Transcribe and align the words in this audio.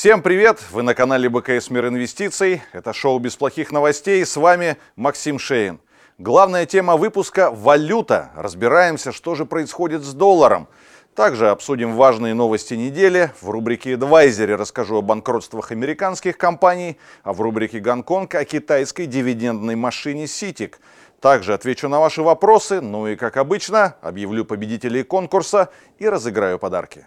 Всем 0.00 0.22
привет! 0.22 0.64
Вы 0.70 0.82
на 0.82 0.94
канале 0.94 1.28
БКС 1.28 1.68
Мир 1.68 1.88
Инвестиций. 1.88 2.62
Это 2.72 2.94
шоу 2.94 3.18
без 3.18 3.36
плохих 3.36 3.70
новостей. 3.70 4.24
С 4.24 4.34
вами 4.38 4.78
Максим 4.96 5.38
Шейн. 5.38 5.78
Главная 6.16 6.64
тема 6.64 6.96
выпуска– 6.96 7.50
валюта. 7.52 8.30
Разбираемся, 8.34 9.12
что 9.12 9.34
же 9.34 9.44
происходит 9.44 10.00
с 10.02 10.14
долларом. 10.14 10.68
Также 11.14 11.50
обсудим 11.50 11.96
важные 11.96 12.32
новости 12.32 12.72
недели. 12.72 13.30
В 13.42 13.50
рубрике 13.50 13.92
«Эдвайзере» 13.92 14.54
расскажу 14.54 14.96
о 14.96 15.02
банкротствах 15.02 15.70
американских 15.70 16.38
компаний, 16.38 16.96
а 17.22 17.34
в 17.34 17.42
рубрике 17.42 17.78
«Гонконг» 17.78 18.34
о 18.36 18.46
китайской 18.46 19.04
дивидендной 19.04 19.76
машине 19.76 20.26
«Ситик». 20.26 20.80
Также 21.20 21.52
отвечу 21.52 21.90
на 21.90 22.00
ваши 22.00 22.22
вопросы, 22.22 22.80
ну 22.80 23.06
и, 23.06 23.16
как 23.16 23.36
обычно, 23.36 23.96
объявлю 24.00 24.46
победителей 24.46 25.02
конкурса 25.02 25.68
и 25.98 26.08
разыграю 26.08 26.58
подарки. 26.58 27.04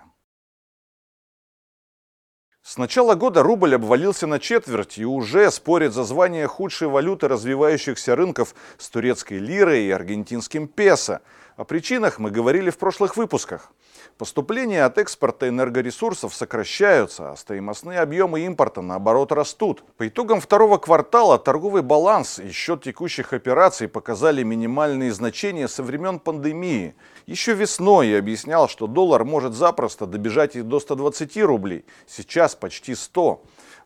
С 2.66 2.78
начала 2.78 3.16
года 3.16 3.44
рубль 3.44 3.76
обвалился 3.76 4.26
на 4.26 4.40
четверть 4.40 4.98
и 4.98 5.04
уже 5.04 5.52
спорит 5.52 5.92
за 5.92 6.06
звание 6.06 6.48
худшей 6.48 6.88
валюты 6.88 7.28
развивающихся 7.28 8.16
рынков 8.16 8.56
с 8.78 8.90
турецкой 8.90 9.40
лирой 9.40 9.84
и 9.84 9.92
аргентинским 9.92 10.70
песо. 10.70 11.20
О 11.58 11.66
причинах 11.66 12.20
мы 12.20 12.32
говорили 12.32 12.70
в 12.70 12.78
прошлых 12.78 13.18
выпусках. 13.18 13.70
Поступления 14.18 14.86
от 14.86 15.00
экспорта 15.00 15.50
энергоресурсов 15.50 16.36
сокращаются, 16.36 17.32
а 17.32 17.36
стоимостные 17.36 18.00
объемы 18.00 18.42
импорта, 18.42 18.82
наоборот, 18.82 19.32
растут. 19.32 19.84
По 19.98 20.08
итогам 20.08 20.40
второго 20.40 20.78
квартала 20.78 21.40
торговый 21.40 21.82
баланс 21.82 22.38
и 22.38 22.52
счет 22.52 22.84
текущих 22.84 23.34
операций 23.34 23.88
показали 23.88 24.44
минимальные 24.44 25.12
значения 25.12 25.68
со 25.68 25.82
времен 25.82 26.20
пандемии. 26.20 26.94
Еще 27.26 27.54
весной 27.54 28.10
я 28.10 28.20
объяснял, 28.20 28.70
что 28.70 28.86
доллар 28.86 29.26
может 29.26 29.54
запросто 29.54 30.06
добежать 30.06 30.56
и 30.56 30.62
до 30.62 30.80
120 30.80 31.38
рублей, 31.38 31.84
сейчас 32.06 32.54
почти 32.54 32.94
100. 32.94 33.42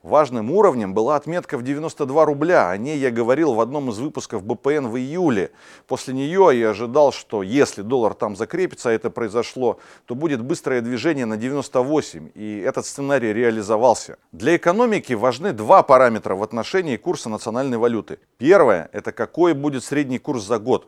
Важным 0.08 0.52
уровнем 0.52 0.94
была 0.94 1.18
отметка 1.18 1.58
в 1.58 1.64
92 1.64 2.24
рубля. 2.24 2.70
О 2.70 2.78
ней 2.78 2.98
я 2.98 3.12
говорил 3.12 3.54
в 3.56 3.60
одном 3.60 3.90
из 3.90 3.98
выпусков 3.98 4.42
БПН 4.42 4.88
в 4.88 4.96
июле. 4.96 5.52
После 5.86 6.14
нее 6.14 6.50
я 6.54 6.70
ожидал, 6.70 7.12
что 7.12 7.44
если 7.44 7.82
доллар 7.82 8.14
там 8.14 8.38
закрепится, 8.38 8.88
а 8.88 8.94
это 8.94 9.10
произошло, 9.10 9.80
то 10.06 10.16
будет 10.16 10.42
быстрое 10.42 10.80
движение 10.80 11.26
на 11.26 11.36
98. 11.36 12.30
И 12.36 12.64
этот 12.66 12.86
сценарий 12.86 13.34
реализовался. 13.34 14.18
Для 14.32 14.56
экономики 14.56 15.12
важны 15.12 15.52
два 15.52 15.84
параметра 15.84 16.36
в 16.36 16.44
отношении 16.44 16.96
курса 16.96 17.28
национальной 17.28 17.78
валюты. 17.78 18.20
Первое– 18.38 18.90
это 18.94 19.12
какой 19.12 19.54
будет 19.54 19.84
средний 19.84 20.20
курс 20.20 20.46
за 20.46 20.58
год. 20.58 20.88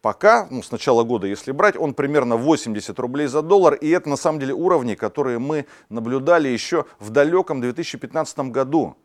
Пока, 0.00 0.46
ну, 0.50 0.62
с 0.62 0.70
начала 0.70 1.02
года, 1.02 1.26
если 1.26 1.50
брать, 1.50 1.76
он 1.76 1.92
примерно 1.92 2.36
80 2.36 2.96
рублей 3.00 3.26
за 3.26 3.42
доллар. 3.42 3.74
И 3.74 3.88
это 3.90 4.08
на 4.08 4.16
самом 4.16 4.38
деле 4.38 4.54
уровни, 4.54 4.94
которые 4.94 5.40
мы 5.40 5.66
наблюдали 5.88 6.48
еще 6.48 6.84
в 7.00 7.10
далеком 7.10 7.60
2015 7.60 8.38
году. 8.50 8.96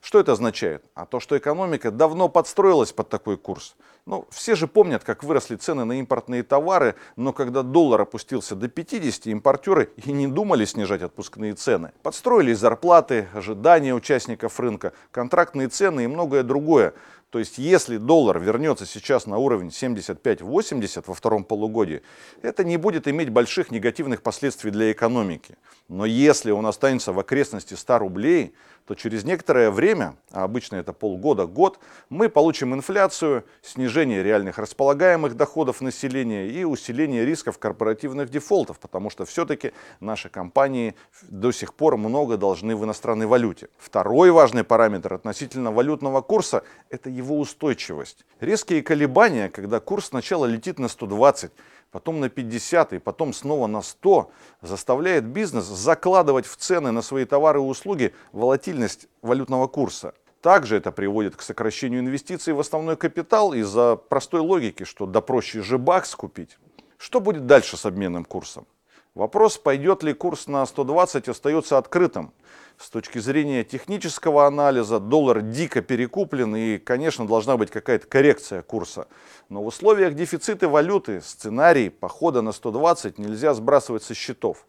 Что 0.00 0.20
это 0.20 0.32
означает? 0.32 0.84
А 0.94 1.04
то, 1.04 1.18
что 1.18 1.36
экономика 1.36 1.90
давно 1.90 2.28
подстроилась 2.28 2.92
под 2.92 3.08
такой 3.08 3.36
курс. 3.36 3.74
Ну, 4.04 4.24
все 4.30 4.54
же 4.54 4.68
помнят, 4.68 5.02
как 5.02 5.24
выросли 5.24 5.56
цены 5.56 5.84
на 5.84 5.98
импортные 5.98 6.44
товары, 6.44 6.94
но 7.16 7.32
когда 7.32 7.64
доллар 7.64 8.02
опустился 8.02 8.54
до 8.54 8.68
50, 8.68 9.26
импортеры 9.26 9.90
и 9.96 10.12
не 10.12 10.28
думали 10.28 10.64
снижать 10.64 11.02
отпускные 11.02 11.54
цены. 11.54 11.90
Подстроились 12.04 12.58
зарплаты, 12.58 13.26
ожидания 13.34 13.94
участников 13.94 14.60
рынка, 14.60 14.92
контрактные 15.10 15.66
цены 15.66 16.04
и 16.04 16.06
многое 16.06 16.44
другое. 16.44 16.94
То 17.30 17.40
есть, 17.40 17.58
если 17.58 17.96
доллар 17.96 18.38
вернется 18.38 18.86
сейчас 18.86 19.26
на 19.26 19.38
уровень 19.38 19.68
75-80 19.68 21.04
во 21.06 21.14
втором 21.14 21.44
полугодии, 21.44 22.02
это 22.40 22.62
не 22.62 22.76
будет 22.76 23.08
иметь 23.08 23.30
больших 23.30 23.70
негативных 23.70 24.22
последствий 24.22 24.70
для 24.70 24.92
экономики. 24.92 25.56
Но 25.88 26.06
если 26.06 26.52
он 26.52 26.66
останется 26.66 27.12
в 27.12 27.18
окрестности 27.18 27.74
100 27.74 27.98
рублей, 27.98 28.54
то 28.86 28.94
через 28.94 29.24
некоторое 29.24 29.70
время, 29.70 30.16
а 30.30 30.44
обычно 30.44 30.76
это 30.76 30.92
полгода-год, 30.92 31.80
мы 32.08 32.28
получим 32.28 32.72
инфляцию, 32.72 33.44
снижение 33.60 34.22
реальных 34.22 34.58
располагаемых 34.58 35.36
доходов 35.36 35.80
населения 35.80 36.48
и 36.48 36.64
усиление 36.64 37.24
рисков 37.24 37.58
корпоративных 37.58 38.30
дефолтов, 38.30 38.78
потому 38.78 39.10
что 39.10 39.24
все-таки 39.24 39.72
наши 40.00 40.28
компании 40.28 40.94
до 41.22 41.50
сих 41.50 41.74
пор 41.74 41.96
много 41.96 42.36
должны 42.36 42.76
в 42.76 42.84
иностранной 42.84 43.26
валюте. 43.26 43.68
Второй 43.76 44.30
важный 44.30 44.62
параметр 44.62 45.14
относительно 45.14 45.72
валютного 45.72 46.20
курса– 46.20 46.62
это 46.90 47.10
его 47.10 47.40
устойчивость. 47.40 48.24
Резкие 48.38 48.82
колебания, 48.82 49.48
когда 49.48 49.80
курс 49.80 50.06
сначала 50.06 50.46
летит 50.46 50.78
на 50.78 50.88
120, 50.88 51.50
потом 51.90 52.20
на 52.20 52.28
50 52.28 52.94
и 52.94 52.98
потом 52.98 53.32
снова 53.32 53.66
на 53.66 53.82
100, 53.82 54.30
заставляет 54.62 55.24
бизнес 55.24 55.64
закладывать 55.64 56.46
в 56.46 56.56
цены 56.56 56.90
на 56.92 57.02
свои 57.02 57.24
товары 57.24 57.60
и 57.60 57.62
услуги 57.62 58.14
волатильность 58.32 59.08
валютного 59.22 59.66
курса. 59.66 60.14
Также 60.40 60.76
это 60.76 60.92
приводит 60.92 61.36
к 61.36 61.42
сокращению 61.42 62.00
инвестиций 62.00 62.52
в 62.52 62.60
основной 62.60 62.96
капитал 62.96 63.52
из-за 63.52 63.96
простой 63.96 64.40
логики, 64.40 64.84
что 64.84 65.06
да 65.06 65.20
проще 65.20 65.62
же 65.62 65.78
бакс 65.78 66.14
купить. 66.14 66.58
Что 66.98 67.20
будет 67.20 67.46
дальше 67.46 67.76
с 67.76 67.84
обменным 67.84 68.24
курсом? 68.24 68.66
Вопрос, 69.14 69.56
пойдет 69.56 70.02
ли 70.02 70.12
курс 70.12 70.46
на 70.46 70.64
120, 70.66 71.28
остается 71.28 71.78
открытым. 71.78 72.32
С 72.78 72.90
точки 72.90 73.18
зрения 73.18 73.64
технического 73.64 74.46
анализа 74.46 75.00
доллар 75.00 75.40
дико 75.40 75.80
перекуплен 75.80 76.54
и, 76.54 76.76
конечно, 76.76 77.26
должна 77.26 77.56
быть 77.56 77.70
какая-то 77.70 78.06
коррекция 78.06 78.60
курса. 78.60 79.08
Но 79.48 79.62
в 79.62 79.66
условиях 79.66 80.14
дефицита 80.14 80.68
валюты 80.68 81.22
сценарий 81.22 81.88
похода 81.88 82.42
на 82.42 82.52
120 82.52 83.16
нельзя 83.18 83.54
сбрасывать 83.54 84.02
со 84.02 84.12
счетов. 84.12 84.66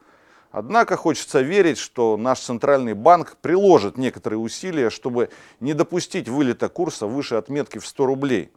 Однако 0.51 0.95
хочется 0.95 1.41
верить, 1.41 1.77
что 1.77 2.15
наш 2.15 2.39
центральный 2.39 2.93
банк 2.93 3.35
приложит 3.41 3.97
некоторые 3.97 4.39
усилия, 4.39 4.89
чтобы 4.89 5.29
не 5.59 5.73
допустить 5.73 6.29
вылета 6.29 6.69
курса 6.69 7.07
выше 7.07 7.35
отметки 7.35 7.77
в 7.77 7.85
100 7.85 8.05
рублей 8.05 8.51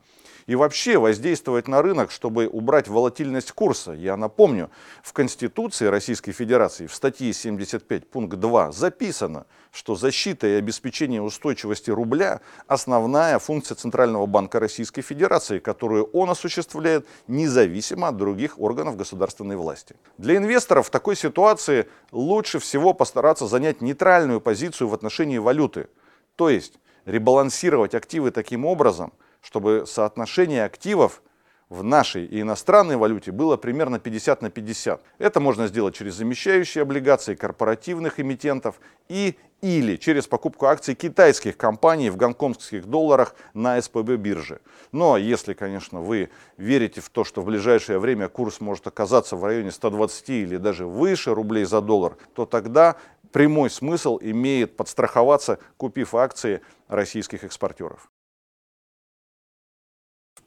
и 0.50 0.56
вообще 0.56 0.98
воздействовать 0.98 1.68
на 1.68 1.80
рынок, 1.80 2.10
чтобы 2.10 2.48
убрать 2.48 2.88
волатильность 2.88 3.52
курса. 3.52 3.92
Я 3.92 4.16
напомню, 4.16 4.68
в 5.00 5.12
Конституции 5.12 5.86
Российской 5.86 6.32
Федерации 6.32 6.88
в 6.88 6.94
статье 6.94 7.32
75 7.32 8.10
пункт 8.10 8.36
2 8.36 8.72
записано, 8.72 9.46
что 9.70 9.94
защита 9.94 10.48
и 10.48 10.54
обеспечение 10.54 11.22
устойчивости 11.22 11.92
рубля– 11.92 12.40
основная 12.66 13.38
функция 13.38 13.76
Центрального 13.76 14.26
банка 14.26 14.58
Российской 14.58 15.02
Федерации, 15.02 15.60
которую 15.60 16.06
он 16.06 16.30
осуществляет 16.30 17.06
независимо 17.28 18.08
от 18.08 18.16
других 18.16 18.58
органов 18.58 18.96
государственной 18.96 19.54
власти. 19.54 19.94
Для 20.18 20.36
инвесторов 20.36 20.88
в 20.88 20.90
такой 20.90 21.14
ситуации 21.14 21.86
лучше 22.10 22.58
всего 22.58 22.92
постараться 22.92 23.46
занять 23.46 23.82
нейтральную 23.82 24.40
позицию 24.40 24.88
в 24.88 24.94
отношении 24.94 25.38
валюты, 25.38 25.86
то 26.34 26.50
есть 26.50 26.80
ребалансировать 27.04 27.94
активы 27.94 28.32
таким 28.32 28.64
образом– 28.64 29.12
чтобы 29.40 29.84
соотношение 29.86 30.64
активов 30.64 31.22
в 31.68 31.84
нашей 31.84 32.26
и 32.26 32.40
иностранной 32.40 32.96
валюте 32.96 33.30
было 33.30 33.56
примерно 33.56 34.00
50 34.00 34.42
на 34.42 34.50
50. 34.50 35.02
Это 35.18 35.40
можно 35.40 35.68
сделать 35.68 35.94
через 35.94 36.14
замещающие 36.14 36.82
облигации 36.82 37.36
корпоративных 37.36 38.18
эмитентов 38.18 38.80
и 39.08 39.36
или 39.60 39.96
через 39.96 40.26
покупку 40.26 40.66
акций 40.66 40.94
китайских 40.94 41.56
компаний 41.56 42.10
в 42.10 42.16
гонконгских 42.16 42.86
долларах 42.86 43.34
на 43.54 43.80
СПБ 43.80 44.16
бирже. 44.16 44.60
Но 44.90 45.16
если, 45.16 45.52
конечно, 45.52 46.00
вы 46.00 46.30
верите 46.56 47.00
в 47.00 47.10
то, 47.10 47.24
что 47.24 47.42
в 47.42 47.46
ближайшее 47.46 47.98
время 47.98 48.28
курс 48.28 48.60
может 48.60 48.86
оказаться 48.86 49.36
в 49.36 49.44
районе 49.44 49.70
120 49.70 50.30
или 50.30 50.56
даже 50.56 50.86
выше 50.86 51.34
рублей 51.34 51.64
за 51.64 51.80
доллар, 51.80 52.16
то 52.34 52.46
тогда 52.46 52.96
прямой 53.32 53.70
смысл 53.70 54.18
имеет 54.20 54.76
подстраховаться, 54.76 55.58
купив 55.76 56.14
акции 56.14 56.62
российских 56.88 57.44
экспортеров. 57.44 58.10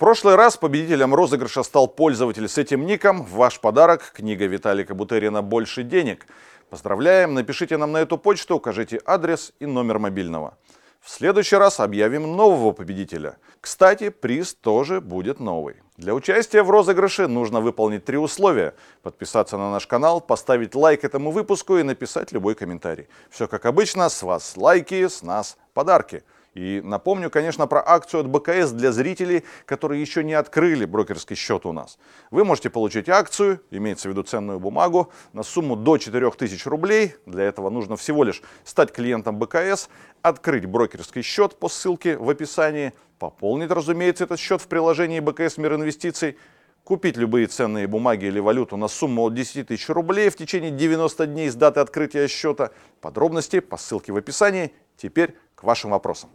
Прошлый 0.04 0.36
раз 0.36 0.58
победителем 0.58 1.16
розыгрыша 1.16 1.64
стал 1.64 1.88
пользователь 1.88 2.50
с 2.50 2.58
этим 2.58 2.86
ником. 2.86 3.24
Ваш 3.24 3.62
подарок– 3.62 4.12
книга 4.14 4.46
Виталика 4.48 4.94
Бутерина 4.94 5.42
«Больше 5.42 5.84
денег». 5.84 6.28
Поздравляем, 6.70 7.34
напишите 7.34 7.78
нам 7.78 7.94
на 7.94 8.00
эту 8.00 8.18
почту, 8.18 8.56
укажите 8.56 9.00
адрес 9.06 9.54
и 9.62 9.66
номер 9.66 10.00
мобильного. 10.00 10.58
В 11.00 11.10
следующий 11.10 11.56
раз 11.56 11.80
объявим 11.80 12.36
нового 12.36 12.74
победителя. 12.74 13.38
Кстати, 13.62 14.10
приз 14.10 14.54
тоже 14.54 15.00
будет 15.00 15.40
новый. 15.40 15.78
Для 15.96 16.14
участия 16.14 16.64
в 16.64 16.70
розыгрыше 16.70 17.28
нужно 17.28 17.62
выполнить 17.62 18.04
три 18.04 18.18
условия. 18.18 18.74
Подписаться 19.04 19.58
на 19.58 19.72
наш 19.72 19.88
канал, 19.88 20.20
поставить 20.20 20.76
лайк 20.76 21.06
этому 21.06 21.32
выпуску 21.32 21.78
и 21.78 21.84
написать 21.84 22.34
любой 22.34 22.56
комментарий. 22.56 23.08
Все 23.30 23.48
как 23.48 23.66
обычно, 23.66 24.10
с 24.10 24.22
вас 24.22 24.58
лайки, 24.58 25.08
с 25.08 25.22
нас 25.22 25.56
подарки. 25.74 26.24
И 26.54 26.82
напомню, 26.84 27.30
конечно, 27.32 27.66
про 27.66 27.84
акцию 27.86 28.22
от 28.22 28.28
БКС 28.28 28.72
для 28.72 28.92
зрителей, 28.92 29.44
которые 29.66 30.02
еще 30.02 30.24
не 30.24 30.34
открыли 30.34 30.86
брокерский 30.86 31.36
счет 31.36 31.66
у 31.66 31.72
нас. 31.72 31.98
Вы 32.30 32.46
можете 32.46 32.70
получить 32.70 33.10
акцию, 33.10 33.62
имеется 33.72 34.08
в 34.08 34.12
виду 34.12 34.24
ценную 34.24 34.60
бумагу, 34.60 35.12
на 35.34 35.42
сумму 35.42 35.76
до 35.76 35.98
4000 35.98 36.68
рублей. 36.68 37.16
Для 37.26 37.46
этого 37.46 37.70
нужно 37.70 37.98
всего 37.98 38.24
лишь 38.24 38.42
стать 38.64 38.92
клиентом 38.92 39.40
БКС, 39.40 39.90
открыть 40.22 40.66
брокерский 40.68 41.24
счет 41.24 41.58
по 41.58 41.70
ссылке 41.70 42.18
в 42.18 42.30
описании, 42.30 42.94
пополнить, 43.18 43.72
разумеется, 43.72 44.26
этот 44.26 44.40
счет 44.40 44.62
в 44.62 44.68
приложении 44.68 45.20
БКС 45.20 45.58
Мир 45.58 45.74
Инвестиций, 45.74 46.38
купить 46.84 47.18
любые 47.18 47.48
ценные 47.48 47.88
бумаги 47.88 48.26
или 48.26 48.40
валюту 48.40 48.78
на 48.78 48.88
сумму 48.88 49.24
от 49.24 49.34
10 49.34 49.68
тысяч 49.68 49.90
рублей 49.90 50.30
в 50.30 50.36
течение 50.36 50.70
90 50.70 51.26
дней 51.28 51.50
с 51.50 51.56
даты 51.56 51.80
открытия 51.80 52.28
счета. 52.28 52.72
Подробности 53.02 53.60
по 53.60 53.78
ссылке 53.78 54.12
в 54.12 54.18
описании. 54.18 54.74
Теперь 54.98 55.36
к 55.56 55.64
вашим 55.64 55.92
вопросам. 55.92 56.30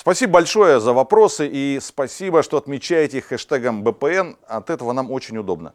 Спасибо 0.00 0.34
большое 0.34 0.78
за 0.78 0.92
вопросы 0.92 1.48
и 1.48 1.80
спасибо, 1.82 2.44
что 2.44 2.56
отмечаете 2.56 3.18
их 3.18 3.24
хэштегом 3.24 3.82
БПН. 3.82 4.36
От 4.46 4.70
этого 4.70 4.92
нам 4.92 5.10
очень 5.10 5.36
удобно. 5.38 5.74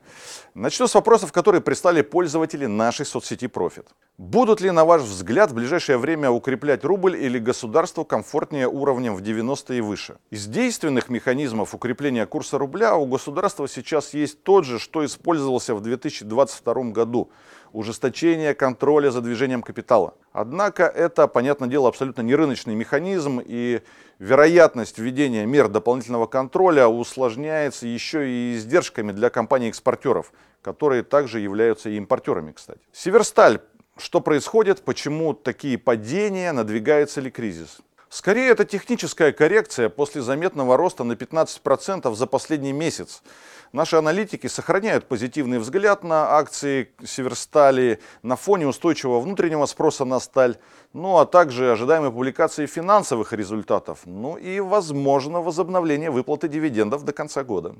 Начну 0.54 0.88
с 0.88 0.96
вопросов, 0.96 1.34
которые 1.34 1.60
прислали 1.60 2.02
пользователи 2.02 2.66
нашей 2.66 3.06
соцсети 3.06 3.48
Profit. 3.48 3.86
Будут 4.18 4.62
ли, 4.62 4.72
на 4.72 4.86
ваш 4.86 5.02
взгляд, 5.02 5.52
в 5.52 5.56
ближайшее 5.56 5.98
время 5.98 6.32
укреплять 6.32 6.86
рубль 6.86 7.18
или 7.18 7.38
государству 7.38 8.06
комфортнее 8.06 8.70
уровнем 8.70 9.14
в 9.16 9.20
90 9.20 9.74
и 9.74 9.82
выше? 9.82 10.16
Из 10.30 10.46
действенных 10.46 11.10
механизмов 11.10 11.76
укрепления 11.76 12.26
курса 12.26 12.58
рубля 12.58 12.96
у 12.96 13.06
государства 13.06 13.68
сейчас 13.68 14.14
есть 14.14 14.42
тот 14.44 14.64
же, 14.64 14.80
что 14.80 15.04
использовался 15.04 15.76
в 15.76 15.82
2022 15.82 16.74
году 16.92 17.30
ужесточение 17.74 18.54
контроля 18.54 19.12
за 19.12 19.22
движением 19.22 19.62
капитала. 19.62 20.14
Однако 20.32 20.84
это, 20.84 21.28
понятное 21.28 21.68
дело, 21.68 21.90
абсолютно 21.90 22.22
не 22.22 22.36
рыночный 22.36 22.76
механизм, 22.76 23.42
и 23.44 23.82
вероятность 24.20 25.00
введения 25.00 25.46
мер 25.46 25.68
дополнительного 25.68 26.28
контроля 26.28 26.88
усложняется 26.88 27.88
еще 27.88 28.30
и 28.30 28.56
издержками 28.56 29.12
для 29.12 29.30
компаний-экспортеров, 29.30 30.32
которые 30.62 31.04
также 31.04 31.40
являются 31.40 31.90
и 31.90 31.98
импортерами, 31.98 32.52
кстати. 32.52 32.80
Северсталь. 32.94 33.60
Что 33.98 34.22
происходит? 34.22 34.82
Почему 34.84 35.34
такие 35.34 35.78
падения? 35.78 36.52
Надвигается 36.52 37.22
ли 37.22 37.30
кризис? 37.30 37.82
Скорее, 38.14 38.52
это 38.52 38.64
техническая 38.64 39.32
коррекция 39.32 39.90
после 39.90 40.22
заметного 40.22 40.78
роста 40.78 41.04
на 41.04 41.14
15% 41.14 42.14
за 42.14 42.28
последний 42.28 42.72
месяц. 42.72 43.24
Наши 43.72 43.96
аналитики 43.96 44.46
сохраняют 44.46 45.08
позитивный 45.08 45.58
взгляд 45.58 46.04
на 46.04 46.38
акции 46.38 46.92
Северстали 47.04 48.00
на 48.22 48.36
фоне 48.36 48.68
устойчивого 48.68 49.20
внутреннего 49.20 49.66
спроса 49.66 50.06
на 50.06 50.20
сталь, 50.20 50.58
ну 50.94 51.18
а 51.18 51.26
также 51.26 51.72
ожидаемой 51.72 52.12
публикации 52.12 52.68
финансовых 52.68 53.34
результатов, 53.34 54.02
ну 54.06 54.38
и 54.38 54.60
возможно 54.60 55.42
возобновление 55.42 56.12
выплаты 56.12 56.48
дивидендов 56.48 57.06
до 57.06 57.14
конца 57.14 57.44
года. 57.44 57.76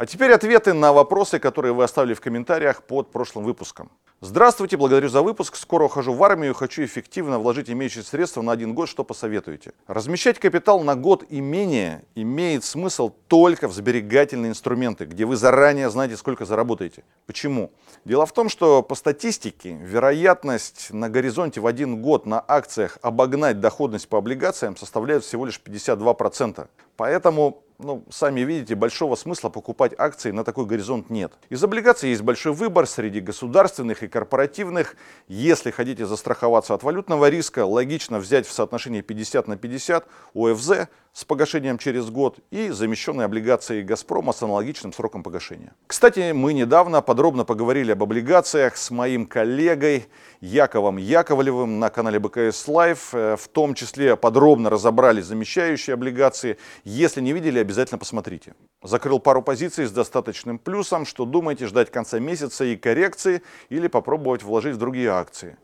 А 0.00 0.06
теперь 0.06 0.32
ответы 0.32 0.72
на 0.72 0.94
вопросы, 0.94 1.38
которые 1.38 1.74
вы 1.74 1.84
оставили 1.84 2.14
в 2.14 2.22
комментариях 2.22 2.82
под 2.84 3.10
прошлым 3.10 3.44
выпуском. 3.44 3.90
Здравствуйте, 4.22 4.78
благодарю 4.78 5.10
за 5.10 5.20
выпуск. 5.20 5.56
Скоро 5.56 5.84
ухожу 5.84 6.14
в 6.14 6.24
армию, 6.24 6.54
хочу 6.54 6.82
эффективно 6.82 7.38
вложить 7.38 7.68
имеющиеся 7.68 8.08
средства 8.08 8.40
на 8.40 8.52
один 8.52 8.72
год. 8.72 8.88
Что 8.88 9.04
посоветуете? 9.04 9.74
Размещать 9.86 10.38
капитал 10.38 10.80
на 10.80 10.96
год 10.96 11.24
и 11.28 11.42
менее 11.42 12.02
имеет 12.14 12.64
смысл 12.64 13.12
только 13.28 13.68
в 13.68 13.74
сберегательные 13.74 14.52
инструменты, 14.52 15.04
где 15.04 15.26
вы 15.26 15.36
заранее 15.36 15.90
знаете, 15.90 16.16
сколько 16.16 16.46
заработаете. 16.46 17.04
Почему? 17.26 17.70
Дело 18.06 18.24
в 18.24 18.32
том, 18.32 18.48
что 18.48 18.82
по 18.82 18.94
статистике 18.94 19.76
вероятность 19.82 20.94
на 20.94 21.10
горизонте 21.10 21.60
в 21.60 21.66
один 21.66 22.00
год 22.00 22.24
на 22.24 22.42
акциях 22.48 22.96
обогнать 23.02 23.60
доходность 23.60 24.08
по 24.08 24.16
облигациям 24.16 24.78
составляет 24.78 25.24
всего 25.24 25.44
лишь 25.44 25.60
52%. 25.62 26.68
Поэтому 26.96 27.64
ну, 27.82 28.04
сами 28.10 28.40
видите, 28.40 28.74
большого 28.74 29.16
смысла 29.16 29.48
покупать 29.48 29.92
акции 29.98 30.30
на 30.30 30.44
такой 30.44 30.66
горизонт 30.66 31.10
нет. 31.10 31.32
Из 31.48 31.62
облигаций 31.62 32.10
есть 32.10 32.22
большой 32.22 32.52
выбор 32.52 32.86
среди 32.86 33.20
государственных 33.20 34.02
и 34.02 34.08
корпоративных. 34.08 34.96
Если 35.28 35.70
хотите 35.70 36.06
застраховаться 36.06 36.74
от 36.74 36.82
валютного 36.82 37.28
риска, 37.28 37.64
логично 37.64 38.18
взять 38.18 38.46
в 38.46 38.52
соотношении 38.52 39.00
50 39.00 39.48
на 39.48 39.56
50 39.56 40.06
ОФЗ 40.34 40.70
с 41.12 41.24
погашением 41.24 41.78
через 41.78 42.08
год 42.08 42.38
и 42.50 42.70
замещенные 42.70 43.24
облигации 43.24 43.82
«Газпрома» 43.82 44.32
с 44.32 44.42
аналогичным 44.42 44.92
сроком 44.92 45.22
погашения. 45.22 45.74
Кстати, 45.86 46.32
мы 46.32 46.52
недавно 46.52 47.02
подробно 47.02 47.44
поговорили 47.44 47.92
об 47.92 48.02
облигациях 48.02 48.76
с 48.76 48.90
моим 48.90 49.26
коллегой 49.26 50.06
Яковом 50.40 50.96
Яковлевым 50.96 51.78
на 51.80 51.90
канале 51.90 52.18
БКС 52.18 52.68
Лайв. 52.68 53.10
Э, 53.12 53.36
в 53.36 53.48
том 53.48 53.74
числе 53.74 54.16
подробно 54.16 54.70
разобрали 54.70 55.20
замещающие 55.20 55.94
облигации. 55.94 56.58
Если 56.84 57.20
не 57.20 57.32
видели, 57.32 57.58
обязательно 57.58 57.98
посмотрите. 57.98 58.54
Закрыл 58.82 59.18
пару 59.18 59.42
позиций 59.42 59.86
с 59.86 59.92
достаточным 59.92 60.58
плюсом. 60.58 61.04
Что 61.04 61.24
думаете, 61.24 61.66
ждать 61.66 61.90
конца 61.90 62.18
месяца 62.18 62.64
и 62.64 62.76
коррекции 62.76 63.42
или 63.68 63.88
попробовать 63.88 64.42
вложить 64.42 64.76
в 64.76 64.78
другие 64.78 65.10
акции? 65.10 65.58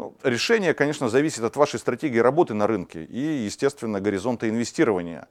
Ну, 0.00 0.14
решение, 0.22 0.74
конечно, 0.74 1.08
зависит 1.08 1.42
от 1.42 1.56
вашей 1.56 1.80
стратегии 1.80 2.18
работы 2.18 2.54
на 2.54 2.68
рынке 2.68 3.02
и, 3.02 3.18
естественно, 3.18 4.00
горизонта 4.00 4.48
инвестирования. 4.48 5.26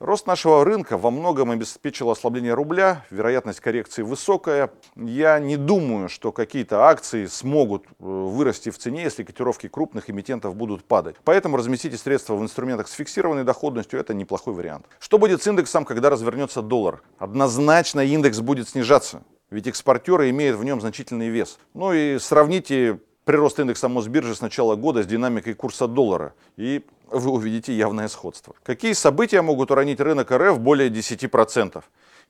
Рост 0.00 0.26
нашего 0.26 0.64
рынка 0.64 0.98
во 0.98 1.12
многом 1.12 1.52
обеспечил 1.52 2.10
ослабление 2.10 2.54
рубля, 2.54 3.04
вероятность 3.10 3.60
коррекции 3.60 4.02
высокая. 4.02 4.72
Я 4.96 5.38
не 5.38 5.56
думаю, 5.56 6.08
что 6.08 6.32
какие-то 6.32 6.88
акции 6.88 7.26
смогут 7.26 7.84
э, 7.84 7.88
вырасти 8.00 8.70
в 8.70 8.78
цене, 8.78 9.02
если 9.04 9.22
котировки 9.22 9.68
крупных 9.68 10.10
эмитентов 10.10 10.56
будут 10.56 10.84
падать. 10.84 11.14
Поэтому 11.22 11.56
разместите 11.56 11.96
средства 11.96 12.34
в 12.34 12.42
инструментах 12.42 12.88
с 12.88 12.92
фиксированной 12.92 13.44
доходностью, 13.44 14.00
это 14.00 14.12
неплохой 14.12 14.54
вариант. 14.54 14.86
Что 14.98 15.18
будет 15.18 15.40
с 15.42 15.46
индексом, 15.46 15.84
когда 15.84 16.10
развернется 16.10 16.62
доллар? 16.62 17.02
Однозначно 17.18 18.00
индекс 18.00 18.40
будет 18.40 18.70
снижаться. 18.70 19.22
Ведь 19.50 19.66
экспортеры 19.68 20.30
имеют 20.30 20.56
в 20.56 20.64
нем 20.64 20.80
значительный 20.80 21.28
вес. 21.28 21.58
Ну 21.74 21.92
и 21.92 22.18
сравните 22.18 23.00
прирост 23.30 23.60
индекса 23.60 23.88
Мосбиржи 23.88 24.34
с 24.34 24.40
начала 24.40 24.74
года 24.74 25.04
с 25.04 25.06
динамикой 25.06 25.54
курса 25.54 25.86
доллара. 25.86 26.34
И 26.56 26.84
вы 27.06 27.30
увидите 27.30 27.72
явное 27.72 28.08
сходство. 28.08 28.56
Какие 28.64 28.92
события 28.92 29.40
могут 29.40 29.70
уронить 29.70 30.00
рынок 30.00 30.32
РФ 30.32 30.58
более 30.58 30.90
10%? 30.90 31.80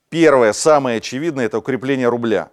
Первое, 0.09 0.53
самое 0.53 0.97
очевидное, 0.97 1.47
это 1.47 1.57
укрепление 1.57 2.07
рубля. 2.07 2.51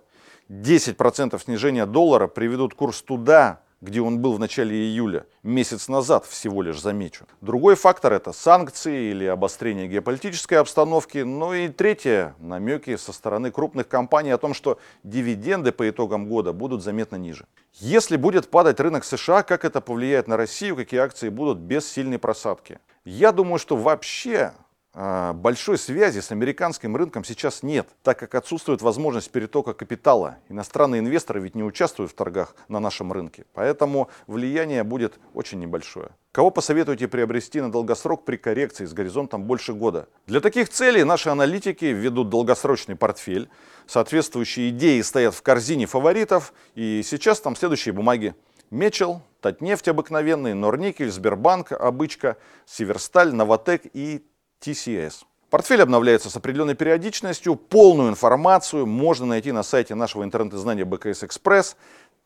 10% 0.48 1.38
снижения 1.44 1.84
доллара 1.84 2.26
приведут 2.26 2.72
курс 2.72 3.02
туда, 3.02 3.60
где 3.80 4.00
он 4.00 4.18
был 4.18 4.34
в 4.34 4.38
начале 4.38 4.74
июля, 4.74 5.26
месяц 5.42 5.88
назад 5.88 6.26
всего 6.26 6.62
лишь 6.62 6.80
замечу. 6.80 7.26
Другой 7.40 7.76
фактор 7.76 8.12
это 8.12 8.32
санкции 8.32 9.10
или 9.10 9.24
обострение 9.24 9.86
геополитической 9.86 10.54
обстановки. 10.54 11.18
Ну 11.18 11.54
и 11.54 11.68
третье, 11.68 12.34
намеки 12.38 12.96
со 12.96 13.12
стороны 13.12 13.50
крупных 13.50 13.88
компаний 13.88 14.30
о 14.30 14.38
том, 14.38 14.54
что 14.54 14.78
дивиденды 15.04 15.72
по 15.72 15.88
итогам 15.88 16.28
года 16.28 16.52
будут 16.52 16.82
заметно 16.82 17.16
ниже. 17.16 17.46
Если 17.74 18.16
будет 18.16 18.50
падать 18.50 18.80
рынок 18.80 19.04
США, 19.04 19.42
как 19.42 19.64
это 19.64 19.80
повлияет 19.80 20.26
на 20.26 20.36
Россию, 20.36 20.76
какие 20.76 21.00
акции 21.00 21.28
будут 21.28 21.58
без 21.58 21.88
сильной 21.88 22.18
просадки? 22.18 22.80
Я 23.04 23.32
думаю, 23.32 23.58
что 23.58 23.76
вообще 23.76 24.52
большой 24.98 25.78
связи 25.78 26.18
с 26.18 26.32
американским 26.32 26.96
рынком 26.96 27.22
сейчас 27.22 27.62
нет, 27.62 27.88
так 28.02 28.18
как 28.18 28.34
отсутствует 28.34 28.82
возможность 28.82 29.30
перетока 29.30 29.72
капитала. 29.72 30.38
Иностранные 30.48 30.98
инвесторы 30.98 31.40
ведь 31.40 31.54
не 31.54 31.62
участвуют 31.62 32.10
в 32.10 32.14
торгах 32.14 32.56
на 32.68 32.80
нашем 32.80 33.12
рынке, 33.12 33.44
поэтому 33.54 34.08
влияние 34.26 34.82
будет 34.82 35.20
очень 35.34 35.60
небольшое. 35.60 36.10
Кого 36.32 36.50
посоветуете 36.50 37.06
приобрести 37.08 37.60
на 37.60 37.70
долгосрок 37.70 38.24
при 38.24 38.36
коррекции 38.36 38.86
с 38.86 38.92
горизонтом 38.92 39.44
больше 39.44 39.72
года? 39.72 40.08
Для 40.26 40.40
таких 40.40 40.68
целей 40.68 41.04
наши 41.04 41.28
аналитики 41.28 41.86
ведут 41.86 42.28
долгосрочный 42.28 42.96
портфель. 42.96 43.48
Соответствующие 43.86 44.70
идеи 44.70 45.00
стоят 45.00 45.34
в 45.34 45.42
корзине 45.42 45.86
фаворитов. 45.86 46.52
И 46.74 47.02
сейчас 47.04 47.40
там 47.40 47.56
следующие 47.56 47.92
бумаги. 47.92 48.34
Мечел, 48.70 49.22
Татнефть 49.40 49.88
обыкновенный, 49.88 50.54
Норникель, 50.54 51.10
Сбербанк, 51.10 51.72
Обычка, 51.72 52.36
Северсталь, 52.66 53.34
Новотек 53.34 53.82
и 53.94 54.24
TCS. 54.60 55.24
Портфель 55.50 55.80
обновляется 55.80 56.28
с 56.28 56.36
определенной 56.36 56.74
периодичностью. 56.74 57.56
Полную 57.56 58.10
информацию 58.10 58.84
можно 58.84 59.24
найти 59.24 59.50
на 59.50 59.62
сайте 59.62 59.94
нашего 59.94 60.24
интернет-издания 60.24 60.84
BKS 60.84 61.26
Express. 61.26 61.74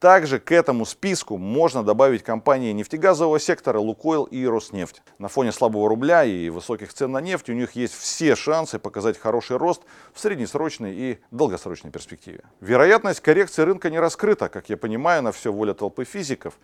Также 0.03 0.41
к 0.41 0.51
этому 0.51 0.85
списку 0.85 1.39
можно 1.39 1.85
добавить 1.85 2.25
компании 2.25 2.73
нефтегазового 2.73 3.39
сектора 3.39 3.79
«Лукойл» 3.79 4.25
и 4.25 4.45
«Роснефть». 4.45 5.01
На 5.19 5.29
фоне 5.29 5.53
слабого 5.53 5.89
рубля 5.89 6.25
и 6.25 6.49
высоких 6.49 6.93
цен 6.93 7.13
на 7.13 7.21
нефть 7.21 7.51
у 7.51 7.53
них 7.53 7.77
есть 7.77 7.95
все 7.95 8.35
шансы 8.35 8.81
показать 8.81 9.17
хороший 9.17 9.59
рост 9.59 9.83
в 10.13 10.19
среднесрочной 10.19 10.93
и 10.93 11.19
долгосрочной 11.31 11.93
перспективе. 11.93 12.41
Вероятность 12.61 13.21
коррекции 13.21 13.63
рынка 13.63 13.91
не 13.91 14.01
раскрыта, 14.01 14.49
как 14.49 14.71
я 14.71 14.77
понимаю, 14.77 15.23
на 15.23 15.31
все 15.31 15.53
воля 15.53 15.73
толпы 15.73 16.05
физиков. 16.05 16.59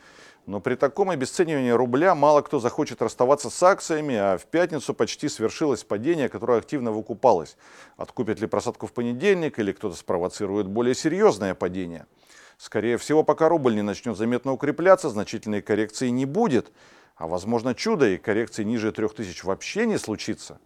Но 0.47 0.59
при 0.59 0.75
таком 0.75 1.11
обесценивании 1.11 1.71
рубля 1.71 2.17
мало 2.17 2.43
кто 2.43 2.59
захочет 2.59 3.03
расставаться 3.03 3.51
с 3.51 3.63
акциями, 3.63 4.17
а 4.17 4.39
в 4.39 4.47
пятницу 4.47 4.95
почти 4.95 5.29
свершилось 5.29 5.85
падение, 5.85 6.29
которое 6.29 6.59
активно 6.59 6.91
выкупалось. 6.91 7.57
Откупят 7.97 8.41
ли 8.41 8.49
просадку 8.49 8.89
в 8.89 8.93
понедельник 8.93 9.61
или 9.61 9.71
кто-то 9.71 9.95
спровоцирует 9.95 10.67
более 10.67 10.97
серьезное 10.97 11.55
падение– 11.55 12.07
Скорее 12.59 12.99
всего, 12.99 13.23
пока 13.23 13.49
рубль 13.49 13.77
не 13.77 13.83
начнет 13.83 14.17
заметно 14.17 14.53
укрепляться, 14.53 15.09
значительной 15.11 15.63
коррекции 15.63 16.09
не 16.09 16.27
будет. 16.27 16.73
А 17.17 17.29
возможно 17.29 17.75
чудо 17.75 18.09
и 18.09 18.19
коррекции 18.19 18.65
ниже 18.65 18.91
3000 18.91 19.45
вообще 19.45 19.87
не 19.87 19.97
случится. 19.97 20.59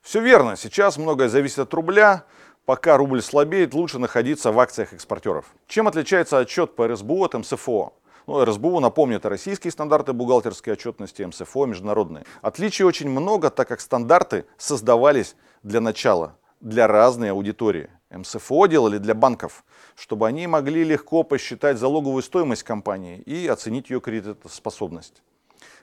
Все 0.00 0.20
верно, 0.20 0.56
сейчас 0.56 0.96
многое 0.96 1.28
зависит 1.28 1.58
от 1.58 1.74
рубля. 1.74 2.24
Пока 2.64 2.96
рубль 2.96 3.20
слабеет, 3.20 3.74
лучше 3.74 3.98
находиться 3.98 4.52
в 4.52 4.58
акциях 4.58 4.94
экспортеров. 4.94 5.54
Чем 5.66 5.86
отличается 5.86 6.38
отчет 6.38 6.74
по 6.76 6.88
РСБУ 6.88 7.24
от 7.24 7.34
МСФО? 7.34 7.92
Ну, 8.26 8.42
РСБУ, 8.42 8.80
напомню, 8.80 9.18
это 9.18 9.28
российские 9.28 9.70
стандарты 9.70 10.14
бухгалтерской 10.14 10.72
отчетности, 10.72 11.22
МСФО, 11.22 11.66
международные. 11.66 12.24
Отличий 12.40 12.86
очень 12.86 13.10
много, 13.10 13.50
так 13.50 13.68
как 13.68 13.82
стандарты 13.82 14.46
создавались 14.56 15.36
для 15.62 15.82
начала, 15.82 16.38
для 16.60 16.86
разной 16.86 17.32
аудитории. 17.32 17.90
МСФО 18.16 18.66
делали 18.66 18.98
для 18.98 19.14
банков, 19.14 19.64
чтобы 19.96 20.26
они 20.28 20.46
могли 20.46 20.84
легко 20.84 21.22
посчитать 21.22 21.78
залоговую 21.78 22.22
стоимость 22.22 22.62
компании 22.62 23.18
и 23.20 23.46
оценить 23.46 23.90
ее 23.90 24.00
кредитоспособность. 24.00 25.22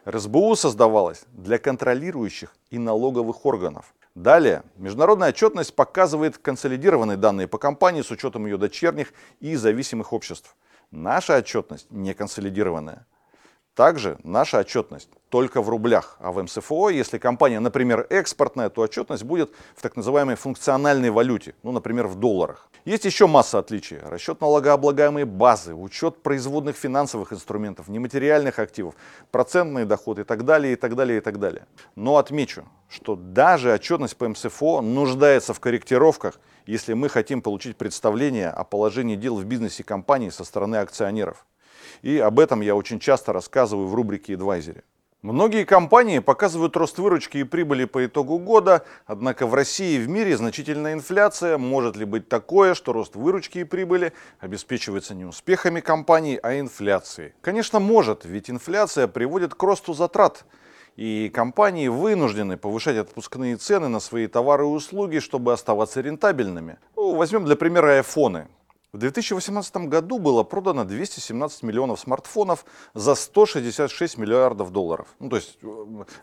РСБУ 0.07 0.55
создавалась 0.55 1.25
для 1.31 1.57
контролирующих 1.59 2.55
и 2.69 2.79
налоговых 2.79 3.45
органов. 3.45 3.93
Далее, 4.15 4.63
международная 4.75 5.29
отчетность 5.29 5.75
показывает 5.75 6.37
консолидированные 6.37 7.17
данные 7.17 7.47
по 7.47 7.57
компании 7.57 8.01
с 8.01 8.11
учетом 8.11 8.45
ее 8.45 8.57
дочерних 8.57 9.13
и 9.39 9.55
зависимых 9.55 10.11
обществ. 10.11 10.55
Наша 10.89 11.37
отчетность 11.37 11.89
не 11.91 12.13
консолидированная. 12.13 13.05
Также 13.75 14.17
наша 14.23 14.59
отчетность 14.59 15.09
только 15.29 15.61
в 15.61 15.69
рублях, 15.69 16.17
а 16.19 16.33
в 16.33 16.43
МСФО, 16.43 16.89
если 16.89 17.17
компания, 17.17 17.61
например, 17.61 18.05
экспортная, 18.09 18.69
то 18.69 18.81
отчетность 18.81 19.23
будет 19.23 19.51
в 19.77 19.81
так 19.81 19.95
называемой 19.95 20.35
функциональной 20.35 21.09
валюте, 21.09 21.55
ну, 21.63 21.71
например, 21.71 22.07
в 22.07 22.15
долларах. 22.15 22.69
Есть 22.83 23.05
еще 23.05 23.27
масса 23.27 23.59
отличий. 23.59 23.99
Расчет 23.99 24.41
налогооблагаемой 24.41 25.23
базы, 25.23 25.73
учет 25.73 26.21
производных 26.21 26.75
финансовых 26.75 27.31
инструментов, 27.31 27.87
нематериальных 27.87 28.59
активов, 28.59 28.95
процентные 29.31 29.85
доходы 29.85 30.21
и 30.21 30.25
так 30.25 30.43
далее, 30.43 30.73
и 30.73 30.75
так 30.75 30.95
далее, 30.95 31.19
и 31.19 31.21
так 31.21 31.39
далее. 31.39 31.65
Но 31.95 32.17
отмечу, 32.17 32.65
что 32.89 33.15
даже 33.15 33.71
отчетность 33.71 34.17
по 34.17 34.27
МСФО 34.27 34.81
нуждается 34.81 35.53
в 35.53 35.61
корректировках, 35.61 36.41
если 36.65 36.93
мы 36.93 37.07
хотим 37.07 37.41
получить 37.41 37.77
представление 37.77 38.49
о 38.49 38.65
положении 38.65 39.15
дел 39.15 39.37
в 39.37 39.45
бизнесе 39.45 39.85
компании 39.85 40.29
со 40.29 40.43
стороны 40.43 40.75
акционеров. 40.75 41.45
И 42.01 42.17
об 42.17 42.39
этом 42.39 42.61
я 42.61 42.75
очень 42.75 42.99
часто 42.99 43.33
рассказываю 43.33 43.87
в 43.87 43.95
рубрике 43.95 44.33
«Эдвайзере». 44.33 44.83
Многие 45.21 45.65
компании 45.65 46.17
показывают 46.17 46.75
рост 46.75 46.97
выручки 46.97 47.37
и 47.37 47.43
прибыли 47.43 47.85
по 47.85 48.03
итогу 48.03 48.39
года, 48.39 48.83
однако 49.05 49.45
в 49.45 49.53
России 49.53 49.97
и 49.97 49.99
в 49.99 50.09
мире 50.09 50.35
значительная 50.35 50.93
инфляция. 50.93 51.59
Может 51.59 51.95
ли 51.95 52.05
быть 52.05 52.27
такое, 52.27 52.73
что 52.73 52.91
рост 52.91 53.15
выручки 53.15 53.59
и 53.59 53.63
прибыли 53.63 54.13
обеспечивается 54.39 55.13
не 55.13 55.25
успехами 55.25 55.79
компаний, 55.79 56.39
а 56.41 56.59
инфляцией? 56.59 57.33
Конечно, 57.41 57.79
может, 57.79 58.25
ведь 58.25 58.49
инфляция 58.49 59.07
приводит 59.07 59.53
к 59.53 59.61
росту 59.61 59.93
затрат. 59.93 60.43
И 60.95 61.31
компании 61.31 61.87
вынуждены 61.87 62.57
повышать 62.57 62.97
отпускные 62.97 63.57
цены 63.57 63.89
на 63.89 63.99
свои 63.99 64.25
товары 64.25 64.63
и 64.63 64.67
услуги, 64.67 65.19
чтобы 65.19 65.53
оставаться 65.53 66.01
рентабельными. 66.01 66.79
Ну, 66.95 67.13
возьмем 67.13 67.45
для 67.45 67.55
примера 67.55 67.97
айфоны. 67.97 68.47
В 68.93 68.97
2018 68.97 69.87
году 69.87 70.19
было 70.19 70.43
продано 70.43 70.83
217 70.83 71.63
миллионов 71.63 72.01
смартфонов 72.01 72.65
за 72.93 73.15
166 73.15 74.17
миллиардов 74.17 74.71
долларов. 74.71 75.07
Ну, 75.19 75.29
то 75.29 75.37
есть 75.37 75.57
э, 75.61 75.65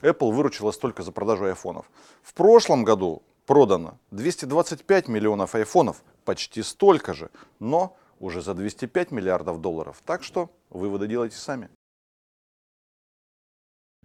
Apple 0.02 0.30
выручила 0.32 0.70
столько 0.70 1.02
за 1.02 1.10
продажу 1.10 1.46
айфонов. 1.46 1.90
В 2.22 2.34
прошлом 2.34 2.84
году 2.84 3.22
продано 3.46 3.98
225 4.10 5.08
миллионов 5.08 5.54
айфонов, 5.54 6.02
почти 6.26 6.62
столько 6.62 7.14
же, 7.14 7.30
но 7.58 7.96
уже 8.20 8.42
за 8.42 8.52
205 8.52 9.12
миллиардов 9.12 9.62
долларов. 9.62 10.02
Так 10.04 10.22
что 10.22 10.50
выводы 10.68 11.06
делайте 11.06 11.37
сами. 11.37 11.70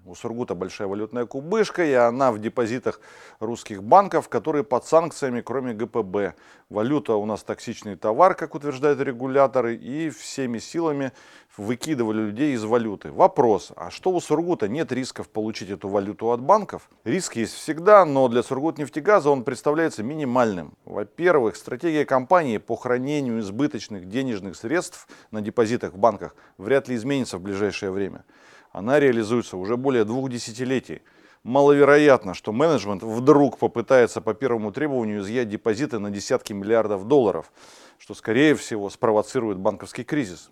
У 0.05 0.15
Сургута 0.15 0.53
большая 0.53 0.89
валютная 0.89 1.25
кубышка, 1.25 1.85
и 1.85 1.93
она 1.93 2.33
в 2.33 2.39
депозитах 2.39 2.99
русских 3.39 3.81
банков, 3.81 4.27
которые 4.27 4.65
под 4.65 4.85
санкциями, 4.85 5.39
кроме 5.39 5.73
ГПБ. 5.73 6.35
Валюта 6.69 7.15
у 7.15 7.25
нас 7.25 7.41
токсичный 7.43 7.95
товар, 7.95 8.35
как 8.35 8.53
утверждают 8.53 8.99
регуляторы, 8.99 9.75
и 9.75 10.09
всеми 10.09 10.57
силами 10.57 11.13
выкидывали 11.55 12.17
людей 12.17 12.53
из 12.53 12.65
валюты. 12.65 13.13
Вопрос, 13.13 13.71
а 13.77 13.91
что 13.91 14.11
у 14.11 14.19
Сургута 14.19 14.67
нет 14.67 14.91
рисков 14.91 15.29
получить 15.29 15.69
эту 15.69 15.87
валюту 15.87 16.31
от 16.31 16.41
банков? 16.41 16.89
Риск 17.05 17.37
есть 17.37 17.53
всегда, 17.53 18.03
но 18.03 18.27
для 18.27 18.43
Сургутнефтегаза 18.43 19.29
он 19.29 19.45
представляется 19.45 20.03
минимальным. 20.03 20.73
Во-первых, 20.83 21.55
стратегия 21.55 22.05
компании 22.05 22.57
по 22.57 22.75
хранению 22.75 23.39
избыточных 23.39 24.09
денежных 24.09 24.57
средств 24.57 25.07
на 25.31 25.39
депозитах 25.39 25.93
в 25.93 25.97
банках 25.97 26.35
вряд 26.57 26.89
ли 26.89 26.95
изменится 26.95 27.37
в 27.37 27.41
ближайшее 27.41 27.91
время 27.91 28.25
она 28.73 28.99
реализуется 28.99 29.55
уже 29.55 29.77
более 29.77 30.03
двух 30.03 30.29
десятилетий. 30.29 31.03
Маловероятно, 31.43 32.33
что 32.33 32.51
менеджмент 32.51 33.03
вдруг 33.03 33.57
попытается 33.59 34.19
по 34.19 34.33
первому 34.33 34.71
требованию 34.71 35.21
изъять 35.21 35.49
депозиты 35.49 35.99
на 35.99 36.09
десятки 36.09 36.53
миллиардов 36.53 37.07
долларов, 37.07 37.51
что, 37.99 38.15
скорее 38.15 38.55
всего, 38.55 38.89
спровоцирует 38.89 39.59
банковский 39.59 40.03
кризис. 40.03 40.49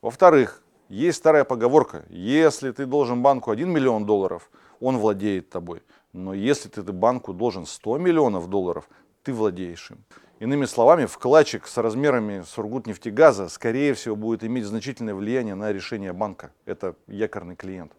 Во-вторых, 0.00 0.62
есть 0.88 1.18
старая 1.18 1.44
поговорка, 1.44 2.04
если 2.08 2.70
ты 2.70 2.86
должен 2.86 3.22
банку 3.22 3.50
1 3.50 3.68
миллион 3.68 4.06
долларов, 4.06 4.50
он 4.78 4.98
владеет 4.98 5.50
тобой. 5.50 5.82
Но 6.12 6.34
если 6.34 6.68
ты 6.68 6.82
банку 6.82 7.32
должен 7.32 7.66
100 7.66 7.98
миллионов 7.98 8.48
долларов, 8.48 8.88
ты 9.26 9.32
владеешь 9.32 9.90
им. 9.90 10.04
Иными 10.38 10.66
словами, 10.66 11.06
вкладчик 11.06 11.66
с 11.66 11.76
размерами 11.78 12.42
Сургутнефтегаза, 12.42 13.48
скорее 13.48 13.92
всего, 13.94 14.14
будет 14.14 14.44
иметь 14.44 14.64
значительное 14.64 15.14
влияние 15.14 15.56
на 15.56 15.72
решение 15.72 16.12
банка. 16.12 16.52
Это 16.64 16.94
якорный 17.08 17.56
клиент. 17.56 17.92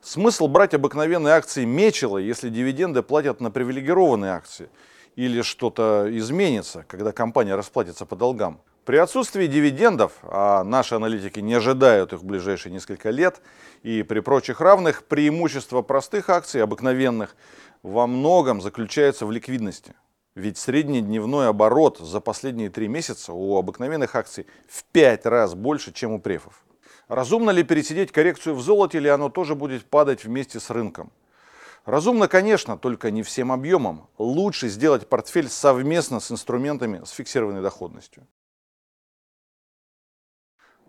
Смысл 0.00 0.48
брать 0.48 0.74
обыкновенные 0.74 1.34
акции 1.34 1.64
Мечела, 1.64 2.18
если 2.18 2.48
дивиденды 2.48 3.04
платят 3.04 3.40
на 3.40 3.52
привилегированные 3.52 4.32
акции? 4.32 4.68
Или 5.14 5.42
что-то 5.42 6.08
изменится, 6.10 6.84
когда 6.88 7.12
компания 7.12 7.54
расплатится 7.54 8.04
по 8.04 8.16
долгам? 8.16 8.60
При 8.84 8.96
отсутствии 8.96 9.46
дивидендов, 9.46 10.14
а 10.22 10.64
наши 10.64 10.96
аналитики 10.96 11.38
не 11.38 11.54
ожидают 11.54 12.12
их 12.12 12.18
в 12.18 12.24
ближайшие 12.24 12.72
несколько 12.72 13.10
лет, 13.10 13.40
и 13.84 14.02
при 14.02 14.18
прочих 14.18 14.60
равных, 14.60 15.04
преимущество 15.04 15.82
простых 15.82 16.28
акций, 16.28 16.60
обыкновенных, 16.60 17.36
во 17.82 18.06
многом 18.06 18.60
заключается 18.60 19.26
в 19.26 19.32
ликвидности. 19.32 19.94
Ведь 20.34 20.56
среднедневной 20.56 21.48
оборот 21.48 21.98
за 21.98 22.20
последние 22.20 22.70
три 22.70 22.88
месяца 22.88 23.32
у 23.32 23.56
обыкновенных 23.56 24.14
акций 24.14 24.46
в 24.68 24.84
пять 24.84 25.26
раз 25.26 25.54
больше, 25.54 25.92
чем 25.92 26.12
у 26.12 26.20
префов. 26.20 26.64
Разумно 27.08 27.50
ли 27.50 27.62
пересидеть 27.62 28.12
коррекцию 28.12 28.54
в 28.54 28.62
золоте, 28.62 28.98
или 28.98 29.08
оно 29.08 29.28
тоже 29.28 29.54
будет 29.54 29.84
падать 29.84 30.24
вместе 30.24 30.60
с 30.60 30.70
рынком? 30.70 31.12
Разумно, 31.84 32.28
конечно, 32.28 32.78
только 32.78 33.10
не 33.10 33.22
всем 33.22 33.52
объемом. 33.52 34.08
Лучше 34.16 34.68
сделать 34.68 35.08
портфель 35.08 35.48
совместно 35.48 36.20
с 36.20 36.30
инструментами 36.30 37.02
с 37.04 37.10
фиксированной 37.10 37.60
доходностью. 37.60 38.26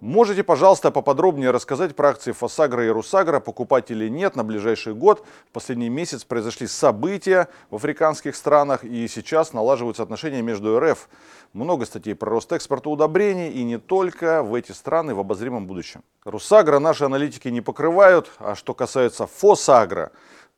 Можете, 0.04 0.44
пожалуйста, 0.44 0.92
поподробнее 0.92 1.52
рассказать 1.52 1.96
про 1.96 2.10
акции 2.10 2.34
Фосагра 2.34 2.86
и 2.86 2.90
Русагра, 2.90 3.40
покупать 3.40 3.90
или 3.90 4.10
нет 4.10 4.36
на 4.36 4.44
ближайший 4.44 4.94
год. 4.94 5.26
В 5.48 5.54
последний 5.54 5.88
месяц 5.88 6.26
произошли 6.26 6.68
события 6.68 7.48
в 7.70 7.76
африканских 7.78 8.36
странах 8.36 8.84
и 8.84 9.08
сейчас 9.08 9.54
налаживаются 9.54 10.04
отношения 10.04 10.42
между 10.42 10.78
РФ. 10.78 11.08
Много 11.54 11.86
статей 11.86 12.16
про 12.16 12.32
рост 12.32 12.52
экспорта 12.52 12.90
удобрений 12.90 13.50
и 13.50 13.64
не 13.64 13.78
только 13.80 14.44
в 14.44 14.56
эти 14.56 14.74
страны 14.74 15.16
в 15.16 15.22
обозримом 15.22 15.68
будущем. 15.68 16.04
Русагра 16.26 16.80
наши 16.80 17.06
аналитики 17.06 17.48
не 17.48 17.62
покрывают, 17.62 18.30
а 18.40 18.56
что 18.56 18.74
касается 18.74 19.26
Фосагра, 19.26 20.12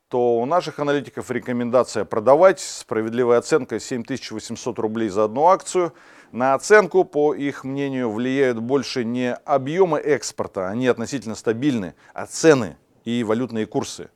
то 0.08 0.38
у 0.40 0.46
наших 0.48 0.80
аналитиков 0.80 1.30
рекомендация 1.30 2.04
продавать. 2.04 2.60
Справедливая 2.60 3.38
оценка 3.38 3.80
7800 3.80 4.80
рублей 4.80 5.10
за 5.10 5.26
одну 5.26 5.46
акцию. 5.46 5.94
На 6.32 6.54
оценку, 6.54 7.04
по 7.04 7.34
их 7.34 7.64
мнению, 7.64 8.12
влияют 8.12 8.60
больше 8.60 9.04
не 9.04 9.34
объемы 9.34 10.00
экспорта, 10.00 10.70
они 10.70 10.88
относительно 10.88 11.36
стабильны, 11.36 11.96
а 12.14 12.26
цены 12.26 12.78
и 13.04 13.24
валютные 13.24 13.66
курсы. 13.66 14.10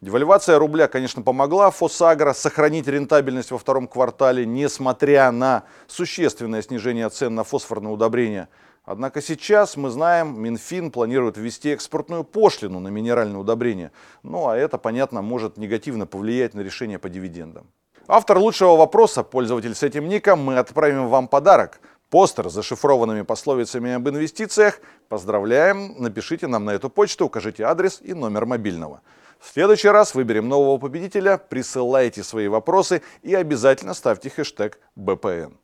Девальвация 0.00 0.58
рубля, 0.58 0.88
конечно, 0.88 1.22
помогла 1.22 1.70
Фосагро 1.70 2.32
сохранить 2.32 2.88
рентабельность 2.88 3.50
во 3.50 3.58
втором 3.58 3.86
квартале, 3.86 4.46
несмотря 4.46 5.30
на 5.30 5.64
существенное 5.86 6.62
снижение 6.62 7.08
цен 7.10 7.34
на 7.34 7.44
фосфорные 7.44 7.92
удобрения– 7.92 8.48
Однако 8.84 9.20
сейчас 9.20 9.76
мы 9.76 9.90
знаем, 9.90 10.40
Минфин 10.42 10.90
планирует 10.90 11.36
ввести 11.36 11.68
экспортную 11.70 12.24
пошлину 12.24 12.80
на 12.80 12.88
минеральные 12.88 13.38
удобрения. 13.38 13.92
Ну 14.22 14.48
а 14.48 14.56
это, 14.56 14.78
понятно, 14.78 15.22
может 15.22 15.58
негативно 15.58 16.06
повлиять 16.06 16.54
на 16.54 16.60
решение 16.60 16.98
по 16.98 17.08
дивидендам. 17.08 17.70
Автор 18.12 18.38
лучшего 18.38 18.74
вопроса, 18.74 19.22
пользователь 19.22 19.72
с 19.72 19.84
этим 19.84 20.08
ником, 20.08 20.40
мы 20.40 20.58
отправим 20.58 21.06
вам 21.06 21.28
подарок. 21.28 21.80
Постер 22.08 22.50
с 22.50 22.52
зашифрованными 22.52 23.22
пословицами 23.22 23.92
об 23.92 24.08
инвестициях. 24.08 24.80
Поздравляем, 25.08 25.94
напишите 25.96 26.48
нам 26.48 26.64
на 26.64 26.72
эту 26.72 26.90
почту, 26.90 27.26
укажите 27.26 27.62
адрес 27.62 28.00
и 28.02 28.12
номер 28.12 28.46
мобильного. 28.46 29.02
В 29.38 29.48
следующий 29.52 29.90
раз 29.90 30.16
выберем 30.16 30.48
нового 30.48 30.76
победителя, 30.78 31.38
присылайте 31.38 32.24
свои 32.24 32.48
вопросы 32.48 33.00
и 33.22 33.32
обязательно 33.32 33.94
ставьте 33.94 34.28
хэштег 34.28 34.80
БПН. 34.96 35.56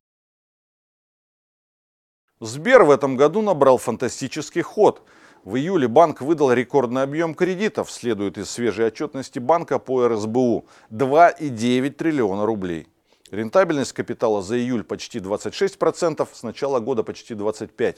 Сбер 2.39 2.83
в 2.83 2.91
этом 2.91 3.17
году 3.17 3.41
набрал 3.41 3.77
фантастический 3.77 4.61
ход. 4.61 5.05
В 5.47 5.55
июле 5.55 5.87
банк 5.87 6.19
выдал 6.19 6.51
рекордный 6.51 7.03
объем 7.03 7.33
кредитов, 7.33 7.89
следует 7.89 8.37
из 8.37 8.49
свежей 8.49 8.87
отчетности 8.87 9.39
банка 9.39 9.79
по 9.79 10.05
РСБУ– 10.09 10.65
2,9 10.91 11.89
триллиона 11.91 12.45
рублей. 12.45 12.89
Рентабельность 13.31 13.93
капитала 13.93 14.41
за 14.41 14.57
июль 14.57 14.83
почти 14.83 15.19
26%, 15.19 16.27
с 16.33 16.43
начала 16.43 16.81
года 16.81 17.03
почти 17.03 17.33
25%. 17.33 17.95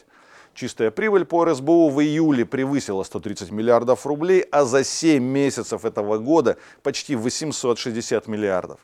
Чистая 0.54 0.92
прибыль 0.92 1.26
по 1.26 1.44
РСБУ 1.44 1.90
в 1.90 2.00
июле 2.00 2.46
превысила 2.46 3.02
130 3.02 3.50
миллиардов 3.50 4.06
рублей, 4.06 4.42
а 4.52 4.64
за 4.64 4.84
7 4.84 5.24
месяцев 5.24 5.86
этого 5.86 6.20
года 6.20 6.58
почти 6.84 7.16
860 7.16 8.28
миллиардов. 8.28 8.80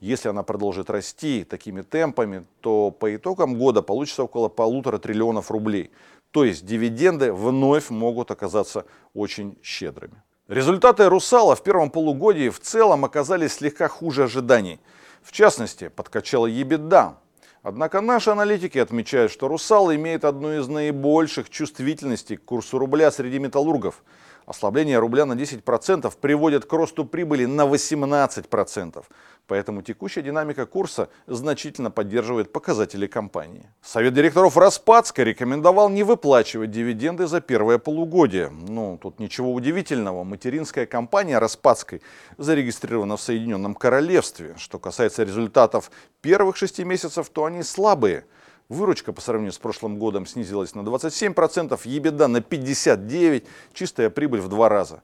Если 0.00 0.30
она 0.30 0.42
продолжит 0.42 0.88
расти 0.88 1.44
такими 1.44 1.82
темпами, 1.82 2.46
то 2.62 2.90
по 2.90 3.14
итогам 3.14 3.58
года 3.58 3.82
получится 3.82 4.22
около 4.22 4.48
полутора 4.48 4.96
триллионов 4.96 5.50
рублей. 5.50 5.90
То 6.30 6.44
есть 6.44 6.64
дивиденды 6.64 7.32
вновь 7.32 7.90
могут 7.90 8.30
оказаться 8.30 8.86
очень 9.14 9.58
щедрыми. 9.62 10.22
Результаты 10.48 11.08
«Русала» 11.08 11.54
в 11.54 11.62
первом 11.62 11.90
полугодии 11.90 12.48
в 12.48 12.60
целом 12.60 13.04
оказались 13.04 13.54
слегка 13.54 13.88
хуже 13.88 14.24
ожиданий. 14.24 14.80
В 15.22 15.32
частности, 15.32 15.88
подкачала 15.88 16.48
EBITDA. 16.48 17.14
Однако 17.62 18.00
наши 18.00 18.30
аналитики 18.30 18.78
отмечают, 18.78 19.30
что 19.30 19.48
«Русал» 19.48 19.92
имеет 19.94 20.24
одну 20.24 20.58
из 20.58 20.66
наибольших 20.66 21.50
чувствительностей 21.50 22.36
к 22.36 22.44
курсу 22.44 22.78
рубля 22.78 23.10
среди 23.10 23.38
металлургов– 23.38 24.02
Ослабление 24.50 24.98
рубля 24.98 25.26
на 25.26 25.34
10% 25.34 26.12
приводит 26.20 26.64
к 26.64 26.72
росту 26.72 27.04
прибыли 27.04 27.44
на 27.44 27.68
18%. 27.68 29.04
Поэтому 29.46 29.82
текущая 29.82 30.22
динамика 30.22 30.66
курса 30.66 31.08
значительно 31.28 31.92
поддерживает 31.92 32.52
показатели 32.52 33.06
компании. 33.06 33.70
Совет 33.80 34.12
директоров 34.12 34.56
Распадска 34.56 35.22
рекомендовал 35.22 35.88
не 35.88 36.02
выплачивать 36.02 36.72
дивиденды 36.72 37.28
за 37.28 37.40
первое 37.40 37.78
полугодие. 37.78 38.50
Ну, 38.50 38.98
тут 39.00 39.20
ничего 39.20 39.54
удивительного. 39.54 40.24
Материнская 40.24 40.86
компания 40.86 41.38
Распадской 41.38 42.02
зарегистрирована 42.36 43.16
в 43.16 43.20
Соединенном 43.20 43.76
Королевстве. 43.76 44.56
Что 44.58 44.80
касается 44.80 45.22
результатов 45.22 45.92
первых 46.22 46.56
шести 46.56 46.82
месяцев, 46.82 47.28
то 47.28 47.44
они 47.44 47.62
слабые– 47.62 48.24
Выручка 48.70 49.12
по 49.12 49.20
сравнению 49.20 49.52
с 49.52 49.58
прошлым 49.58 49.98
годом 49.98 50.26
снизилась 50.26 50.76
на 50.76 50.82
27%, 50.82 51.80
ебеда 51.84 52.28
на 52.28 52.36
59%, 52.36 53.44
чистая 53.72 54.10
прибыль 54.10 54.40
в 54.40 54.48
два 54.48 54.68
раза. 54.68 55.02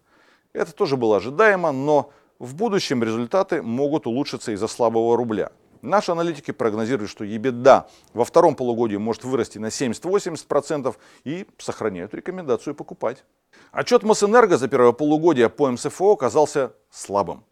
Это 0.53 0.73
тоже 0.73 0.97
было 0.97 1.17
ожидаемо, 1.17 1.73
но 1.73 2.13
в 2.39 2.55
будущем 2.55 3.03
результаты 3.03 3.63
могут 3.63 4.07
улучшиться 4.07 4.53
из-за 4.53 4.69
слабого 4.69 5.17
рубля. 5.17 5.51
Наши 5.83 6.13
аналитики 6.13 6.53
прогнозируют, 6.53 7.11
что 7.11 7.25
ебеда 7.25 7.89
во 8.15 8.25
втором 8.25 8.55
полугодии 8.55 8.97
может 8.99 9.25
вырасти 9.25 9.59
на 9.59 9.67
70-80% 9.67 10.95
и 11.25 11.45
сохраняют 11.59 12.15
рекомендацию 12.15 12.73
покупать. 12.77 13.25
Отчет 13.73 14.05
Мосэнерго 14.05 14.59
за 14.59 14.69
первое 14.69 14.93
полугодие 14.93 15.49
по 15.49 15.69
МСФО 15.73 16.13
оказался 16.13 16.73
слабым. 16.89 17.43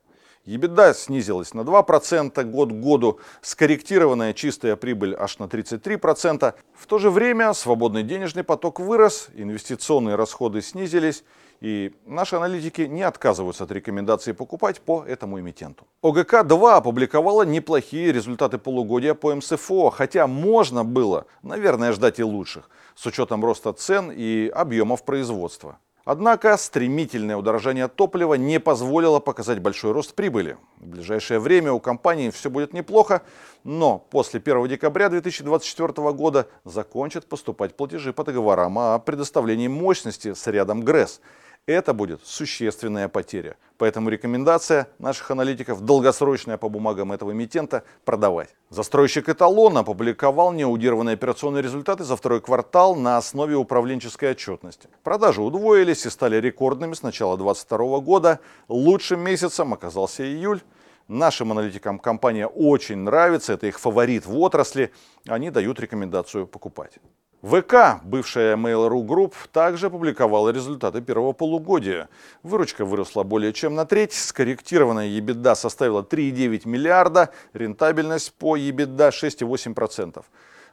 Ебеда 0.44 0.92
снизилась 0.92 1.54
на 1.54 1.62
2% 1.62 2.44
год 2.44 2.68
к 2.70 2.74
году, 2.74 3.18
скорректированная 3.40 4.34
чистая 4.34 4.76
прибыль 4.76 5.16
аж 5.18 5.38
на 5.38 5.44
33%. 5.44 6.54
В 6.74 6.86
то 6.86 6.98
же 6.98 7.10
время 7.10 7.54
свободный 7.54 8.02
денежный 8.02 8.44
поток 8.44 8.78
вырос, 8.78 9.28
инвестиционные 9.34 10.16
расходы 10.16 10.60
снизились, 10.60 11.24
и 11.62 11.94
наши 12.04 12.36
аналитики 12.36 12.82
не 12.82 13.02
отказываются 13.02 13.64
от 13.64 13.72
рекомендации 13.72 14.32
покупать 14.32 14.82
по 14.82 15.02
этому 15.02 15.40
эмитенту. 15.40 15.86
ОГК-2 16.02 16.74
опубликовала 16.74 17.42
неплохие 17.42 18.12
результаты 18.12 18.58
полугодия 18.58 19.14
по 19.14 19.34
МСФО, 19.34 19.90
хотя 19.90 20.26
можно 20.26 20.84
было, 20.84 21.24
наверное, 21.42 21.92
ждать 21.92 22.18
и 22.18 22.22
лучших, 22.22 22.68
с 22.94 23.06
учетом 23.06 23.42
роста 23.42 23.72
цен 23.72 24.12
и 24.14 24.48
объемов 24.48 25.04
производства. 25.04 25.78
Однако 26.04 26.56
стремительное 26.58 27.36
удорожание 27.36 27.88
топлива 27.88 28.34
не 28.34 28.60
позволило 28.60 29.20
показать 29.20 29.60
большой 29.60 29.92
рост 29.92 30.14
прибыли. 30.14 30.58
В 30.78 30.86
ближайшее 30.86 31.40
время 31.40 31.72
у 31.72 31.80
компании 31.80 32.28
все 32.28 32.50
будет 32.50 32.74
неплохо, 32.74 33.22
но 33.64 33.98
после 34.10 34.38
1 34.38 34.68
декабря 34.68 35.08
2024 35.08 36.12
года 36.12 36.46
закончат 36.64 37.26
поступать 37.26 37.74
платежи 37.74 38.12
по 38.12 38.22
договорам 38.22 38.78
о 38.78 38.98
предоставлении 38.98 39.68
мощности 39.68 40.34
с 40.34 40.46
рядом 40.46 40.82
ГРЭС– 40.82 41.20
это 41.66 41.94
будет 41.94 42.20
существенная 42.24 43.08
потеря. 43.08 43.56
Поэтому 43.78 44.08
рекомендация 44.08 44.88
наших 44.98 45.30
аналитиков 45.30 45.80
долгосрочная 45.80 46.56
по 46.56 46.68
бумагам 46.68 47.12
этого 47.12 47.32
эмитента 47.32 47.84
продавать. 48.04 48.54
Застройщик 48.70 49.28
эталон 49.28 49.76
опубликовал 49.78 50.52
неудированные 50.52 51.14
операционные 51.14 51.62
результаты 51.62 52.04
за 52.04 52.16
второй 52.16 52.40
квартал 52.40 52.94
на 52.94 53.16
основе 53.16 53.56
управленческой 53.56 54.32
отчетности. 54.32 54.88
Продажи 55.02 55.42
удвоились 55.42 56.06
и 56.06 56.10
стали 56.10 56.36
рекордными 56.36 56.94
с 56.94 57.02
начала 57.02 57.36
2022 57.36 58.00
года. 58.00 58.40
Лучшим 58.68 59.20
месяцем 59.20 59.72
оказался 59.72 60.24
июль. 60.24 60.60
Нашим 61.08 61.52
аналитикам 61.52 61.98
компания 61.98 62.46
очень 62.46 62.96
нравится, 62.96 63.52
это 63.52 63.66
их 63.66 63.78
фаворит 63.78 64.24
в 64.24 64.38
отрасли. 64.38 64.90
Они 65.26 65.50
дают 65.50 65.78
рекомендацию 65.78 66.46
покупать. 66.46 66.98
ВК, 67.44 68.02
бывшая 68.02 68.56
Mail.ru 68.56 69.04
Group, 69.04 69.34
также 69.52 69.88
опубликовала 69.88 70.48
результаты 70.48 71.02
первого 71.02 71.34
полугодия. 71.34 72.08
Выручка 72.42 72.86
выросла 72.86 73.22
более 73.22 73.52
чем 73.52 73.74
на 73.74 73.84
треть, 73.84 74.14
скорректированная 74.14 75.08
EBITDA 75.08 75.54
составила 75.54 76.00
3,9 76.00 76.66
миллиарда, 76.66 77.28
рентабельность 77.52 78.32
по 78.32 78.56
EBITDA 78.56 79.10
6,8%. 79.10 80.24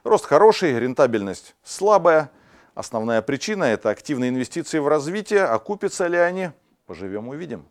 Рост 0.02 0.24
хороший, 0.24 0.78
рентабельность 0.78 1.54
слабая. 1.62 2.30
Основная 2.74 3.20
причина– 3.20 3.64
это 3.64 3.90
активные 3.90 4.30
инвестиции 4.30 4.78
в 4.78 4.88
развитие, 4.88 5.44
окупятся 5.44 6.06
ли 6.06 6.16
они, 6.16 6.52
поживем 6.86 7.28
увидим. 7.28 7.66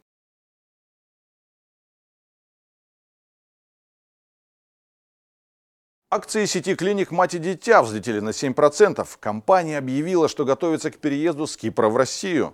Акции 6.14 6.44
сети 6.44 6.76
клиник 6.76 7.12
«Мать 7.12 7.36
и 7.36 7.40
дитя» 7.40 7.82
взлетели 7.82 8.20
на 8.20 8.32
7%. 8.32 9.08
Компания 9.22 9.78
объявила, 9.78 10.28
что 10.28 10.44
готовится 10.44 10.92
к 10.92 10.98
переезду 10.98 11.48
с 11.48 11.56
Кипра 11.56 11.88
в 11.88 11.96
Россию. 11.96 12.54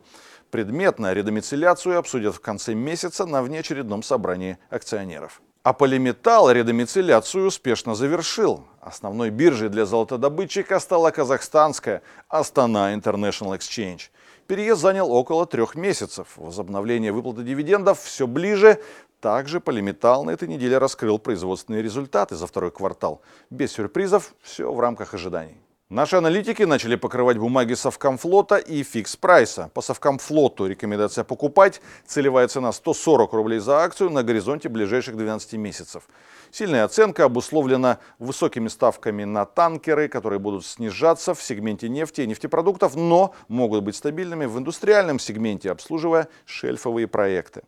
Предметно 0.51 1.11
редомицеляцию 1.11 1.97
обсудят 1.97 2.35
в 2.35 2.39
конце 2.39 2.75
месяца 2.75 3.25
на 3.25 3.41
внеочередном 3.41 4.03
собрании 4.03 4.59
акционеров. 4.69 5.41
А 5.67 5.73
Полиметалл 5.73 6.49
редомицеляцию 6.49 7.47
успешно 7.47 7.93
завершил. 7.93 8.63
Основной 8.80 9.32
биржей 9.32 9.67
для 9.67 9.86
золотодобытчика 9.86 10.80
стала 10.80 11.12
казахстанская 11.12 12.03
Астана 12.30 12.95
International 12.95 13.53
Exchange. 13.58 14.03
Переезд 14.47 14.80
занял 14.80 15.12
около 15.12 15.45
трех 15.45 15.75
месяцев. 15.75 16.30
Возобновление 16.38 17.12
выплаты 17.12 17.43
дивидендов 17.43 17.99
все 17.99 18.27
ближе. 18.27 18.82
Также 19.19 19.60
Полиметалл 19.60 20.23
на 20.23 20.32
этой 20.32 20.47
неделе 20.47 20.77
раскрыл 20.77 21.19
производственные 21.19 21.82
результаты 21.82 22.38
за 22.38 22.47
второй 22.47 22.71
квартал. 22.71 23.21
Без 23.49 23.73
сюрпризов, 23.73 24.36
все 24.41 24.71
в 24.71 24.80
рамках 24.80 25.13
ожиданий. 25.15 25.60
Наши 25.89 26.17
аналитики 26.17 26.63
начали 26.63 26.97
покрывать 26.97 27.38
бумаги 27.38 27.73
Совкомфлота 27.73 28.58
и 28.58 28.84
фикс 28.84 29.15
прайса. 29.15 29.71
По 29.73 29.80
Совкомфлоту 29.80 30.67
рекомендация 30.67 31.23
покупать. 31.23 31.80
Целевая 32.06 32.50
цена 32.50 32.73
140 32.73 33.32
рублей 33.32 33.60
за 33.60 33.78
акцию 33.78 34.10
на 34.10 34.21
горизонте 34.21 34.67
ближайших 34.67 35.15
12 35.15 35.54
месяцев. 35.54 36.04
Сильная 36.52 36.84
оценка 36.84 37.23
обусловлена 37.23 38.00
высокими 38.19 38.67
ставками 38.67 39.23
на 39.23 39.45
танкеры, 39.45 40.10
которые 40.10 40.39
будут 40.39 40.65
снижаться 40.65 41.34
в 41.34 41.41
сегменте 41.41 41.88
нефти 41.88 42.19
и 42.19 42.28
нефтепродуктов, 42.28 42.97
но 42.97 43.34
могут 43.47 43.86
быть 43.86 43.95
стабильными 43.95 44.45
в 44.45 44.58
индустриальном 44.58 45.19
сегменте, 45.19 45.71
обслуживая 45.71 46.28
шельфовые 46.43 47.08
проекты. 47.08 47.62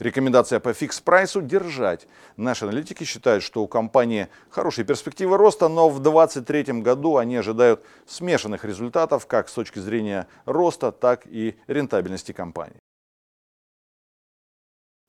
Рекомендация 0.00 0.60
по 0.60 0.72
фикс-прайсу– 0.72 1.42
держать. 1.42 2.08
Наши 2.38 2.64
аналитики 2.64 3.04
считают, 3.04 3.44
что 3.44 3.62
у 3.62 3.68
компании 3.68 4.28
хорошие 4.48 4.86
перспективы 4.86 5.36
роста, 5.36 5.68
но 5.68 5.90
в 5.90 6.00
2023 6.00 6.80
году 6.80 7.18
они 7.18 7.36
ожидают 7.36 7.84
смешанных 8.06 8.64
результатов 8.64 9.26
как 9.26 9.50
с 9.50 9.52
точки 9.52 9.78
зрения 9.78 10.26
роста, 10.46 10.90
так 10.90 11.26
и 11.26 11.54
рентабельности 11.66 12.32
компании. 12.32 12.78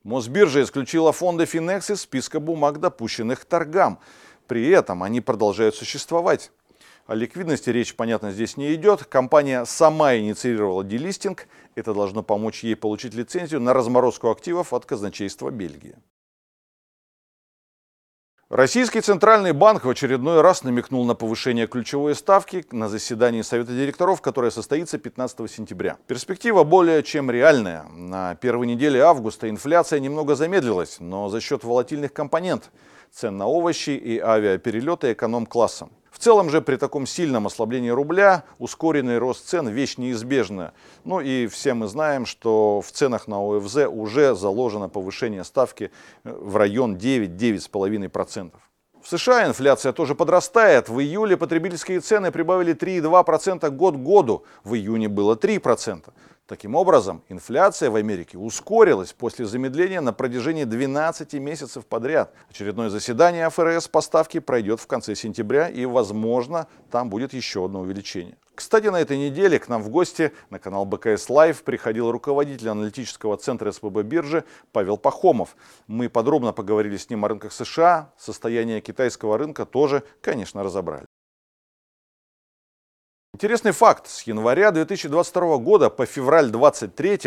Мосбиржа 0.04 0.62
исключила 0.62 1.14
фонды 1.14 1.46
Финекс 1.46 1.90
из 1.90 2.02
списка 2.02 2.42
бумаг, 2.42 2.82
допущенных 2.82 3.40
к 3.40 3.46
торгам. 3.46 3.98
При 4.48 4.68
этом 4.68 5.04
они 5.04 5.22
продолжают 5.22 5.74
существовать. 5.74 6.52
О 7.08 7.16
ликвидности 7.16 7.70
речь, 7.70 7.96
понятно, 7.96 8.32
здесь 8.32 8.58
не 8.58 8.74
идет. 8.76 9.06
Компания 9.06 9.66
сама 9.66 10.16
инициировала 10.16 10.84
делистинг. 10.84 11.48
Это 11.76 11.94
должно 11.94 12.24
помочь 12.24 12.64
ей 12.64 12.76
получить 12.76 13.14
лицензию 13.14 13.60
на 13.62 13.74
разморозку 13.74 14.30
активов 14.30 14.74
от 14.74 14.86
казначейства 14.86 15.50
Бельгии. 15.50 15.96
Российский 18.52 19.00
Центральный 19.00 19.54
банк 19.54 19.86
в 19.86 19.90
очередной 19.90 20.42
раз 20.42 20.64
намекнул 20.64 21.06
на 21.06 21.16
повышение 21.16 21.68
ключевой 21.68 22.16
ставки 22.16 22.66
на 22.72 22.90
заседании 22.90 23.44
Совета 23.44 23.72
директоров, 23.72 24.22
которое 24.22 24.52
состоится 24.52 24.98
15 24.98 25.50
сентября. 25.50 25.98
Перспектива 26.06 26.66
более 26.66 27.02
чем 27.02 27.32
реальная. 27.32 27.84
На 27.84 28.36
первой 28.36 28.68
неделе 28.68 29.02
августа 29.04 29.50
инфляция 29.50 30.02
немного 30.02 30.36
замедлилась, 30.36 31.00
но 31.00 31.30
за 31.30 31.40
счет 31.40 31.64
волатильных 31.64 32.12
компонент 32.12 32.72
цен 33.10 33.38
на 33.38 33.48
овощи 33.48 33.92
и 33.92 34.20
авиаперелеты 34.20 35.14
эконом-классом 35.14 35.90
целом 36.22 36.50
же 36.50 36.62
при 36.62 36.78
таком 36.78 37.06
сильном 37.06 37.48
ослаблении 37.48 37.90
рубля 37.90 38.44
ускоренный 38.60 39.18
рост 39.18 39.48
цен– 39.48 39.68
вещь 39.70 39.98
неизбежная. 39.98 40.74
Ну 41.04 41.20
и 41.20 41.48
все 41.48 41.74
мы 41.74 41.88
знаем, 41.88 42.26
что 42.26 42.82
в 42.82 42.92
ценах 42.92 43.28
на 43.28 43.38
ОФЗ 43.40 43.88
уже 43.90 44.36
заложено 44.36 44.90
повышение 44.90 45.44
ставки 45.44 45.92
э, 46.24 46.32
в 46.32 46.56
район 46.56 46.96
9-9,5%. 46.96 48.52
В 49.02 49.08
США 49.08 49.48
инфляция 49.48 49.94
тоже 49.94 50.14
подрастает. 50.14 50.88
В 50.88 51.00
июле 51.00 51.36
потребительские 51.36 52.02
цены 52.02 52.32
прибавили 52.32 52.76
3,2% 52.76 53.68
год 53.72 53.96
к 53.96 53.98
году. 53.98 54.46
В 54.64 54.76
июне 54.76 55.08
было 55.08 55.36
3%. 55.36 56.04
Таким 56.52 56.76
образом, 56.76 57.24
инфляция 57.30 57.90
в 57.90 57.96
Америке 57.96 58.38
ускорилась 58.38 59.14
после 59.14 59.46
замедления 59.46 60.02
на 60.02 60.12
протяжении 60.12 60.66
12 60.66 61.36
месяцев 61.36 61.86
подряд. 61.86 62.34
Очередное 62.50 62.90
заседание 62.90 63.50
ФРС 63.50 63.88
по 63.88 64.02
ставке 64.02 64.42
пройдет 64.42 64.82
в 64.82 64.86
конце 64.86 65.16
сентября 65.16 65.70
и, 65.70 65.86
возможно, 65.86 66.68
там 66.92 67.10
будет 67.10 67.32
еще 67.32 67.64
одно 67.64 67.80
увеличение. 67.80 68.36
Кстати, 68.54 68.88
на 68.88 69.00
этой 69.00 69.18
неделе 69.18 69.60
к 69.60 69.70
нам 69.70 69.82
в 69.82 69.88
гости 69.88 70.34
на 70.50 70.60
канал 70.60 70.84
БКС 70.84 71.30
Лайв 71.30 71.64
приходил 71.64 72.12
руководитель 72.12 72.68
аналитического 72.68 73.38
центра 73.38 73.72
СПБ 73.72 74.04
биржи 74.04 74.44
Павел 74.74 74.98
Пахомов. 74.98 75.56
Мы 75.88 76.10
подробно 76.10 76.52
поговорили 76.52 76.98
с 76.98 77.10
ним 77.10 77.24
о 77.24 77.30
рынках 77.30 77.54
США, 77.54 78.12
состояние 78.18 78.82
китайского 78.82 79.38
рынка 79.38 79.66
тоже, 79.66 80.04
конечно, 80.20 80.64
разобрали. 80.64 81.06
Интересный 83.42 83.72
факт. 83.72 84.08
С 84.08 84.22
января 84.28 84.70
2022 84.70 85.58
года 85.58 85.90
по 85.90 86.06
февраль 86.06 86.52
2023 86.52 87.20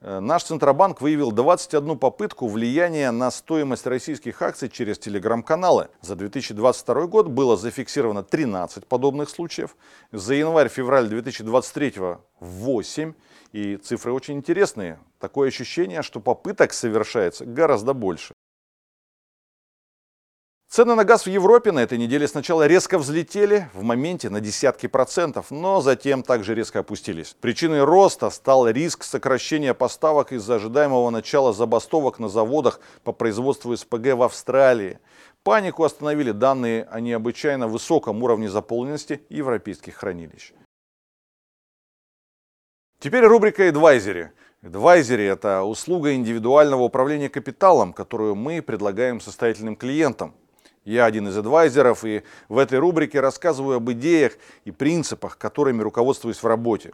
э, 0.00 0.20
наш 0.20 0.44
Центробанк 0.44 1.02
выявил 1.02 1.30
21 1.30 1.98
попытку 1.98 2.48
влияния 2.48 3.10
на 3.10 3.30
стоимость 3.30 3.86
российских 3.86 4.40
акций 4.40 4.70
через 4.70 4.98
телеграм-каналы. 4.98 5.88
За 6.00 6.16
2022 6.16 7.06
год 7.06 7.28
было 7.28 7.58
зафиксировано 7.58 8.22
13 8.22 8.86
подобных 8.86 9.28
случаев. 9.28 9.76
За 10.10 10.32
январь-февраль 10.32 11.06
2023 11.08 11.92
8. 12.40 13.12
И 13.52 13.76
цифры 13.76 14.12
очень 14.14 14.38
интересные. 14.38 15.00
Такое 15.18 15.48
ощущение, 15.48 16.00
что 16.00 16.20
попыток 16.20 16.72
совершается 16.72 17.44
гораздо 17.44 17.92
больше. 17.92 18.32
Цены 20.72 20.94
на 20.94 21.04
газ 21.04 21.26
в 21.26 21.28
Европе 21.28 21.70
на 21.70 21.80
этой 21.80 21.98
неделе 21.98 22.26
сначала 22.26 22.66
резко 22.66 22.96
взлетели 22.96 23.68
в 23.74 23.82
моменте 23.82 24.30
на 24.30 24.40
десятки 24.40 24.86
процентов, 24.86 25.50
но 25.50 25.82
затем 25.82 26.22
также 26.22 26.54
резко 26.54 26.78
опустились. 26.78 27.36
Причиной 27.42 27.84
роста 27.84 28.30
стал 28.30 28.66
риск 28.66 29.04
сокращения 29.04 29.74
поставок 29.74 30.32
из-за 30.32 30.54
ожидаемого 30.54 31.10
начала 31.10 31.52
забастовок 31.52 32.18
на 32.18 32.30
заводах 32.30 32.80
по 33.04 33.12
производству 33.12 33.76
СПГ 33.76 34.14
в 34.14 34.22
Австралии. 34.22 34.98
Панику 35.42 35.84
остановили 35.84 36.30
данные 36.30 36.88
о 36.90 37.00
необычайно 37.00 37.68
высоком 37.68 38.22
уровне 38.22 38.48
заполненности 38.48 39.20
европейских 39.28 39.96
хранилищ. 39.96 40.54
Теперь 42.98 43.26
рубрика 43.26 43.62
«Эдвайзери». 43.64 44.32
Эдвайзери– 44.62 45.24
это 45.26 45.64
услуга 45.64 46.14
индивидуального 46.14 46.84
управления 46.84 47.28
капиталом, 47.28 47.92
которую 47.92 48.36
мы 48.36 48.62
предлагаем 48.62 49.20
состоятельным 49.20 49.76
клиентам. 49.76 50.34
Я 50.84 51.04
один 51.04 51.28
из 51.28 51.36
адвайзеров 51.36 52.04
и 52.04 52.22
в 52.48 52.58
этой 52.58 52.78
рубрике 52.78 53.20
рассказываю 53.20 53.76
об 53.76 53.90
идеях 53.92 54.32
и 54.64 54.72
принципах, 54.72 55.38
которыми 55.38 55.80
руководствуюсь 55.80 56.42
в 56.42 56.46
работе. 56.46 56.92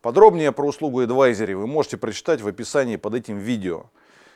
Подробнее 0.00 0.52
про 0.52 0.68
услугу 0.68 1.00
адвайзери 1.00 1.54
вы 1.54 1.66
можете 1.66 1.96
прочитать 1.96 2.40
в 2.40 2.46
описании 2.46 2.96
под 2.96 3.14
этим 3.14 3.38
видео. 3.38 3.90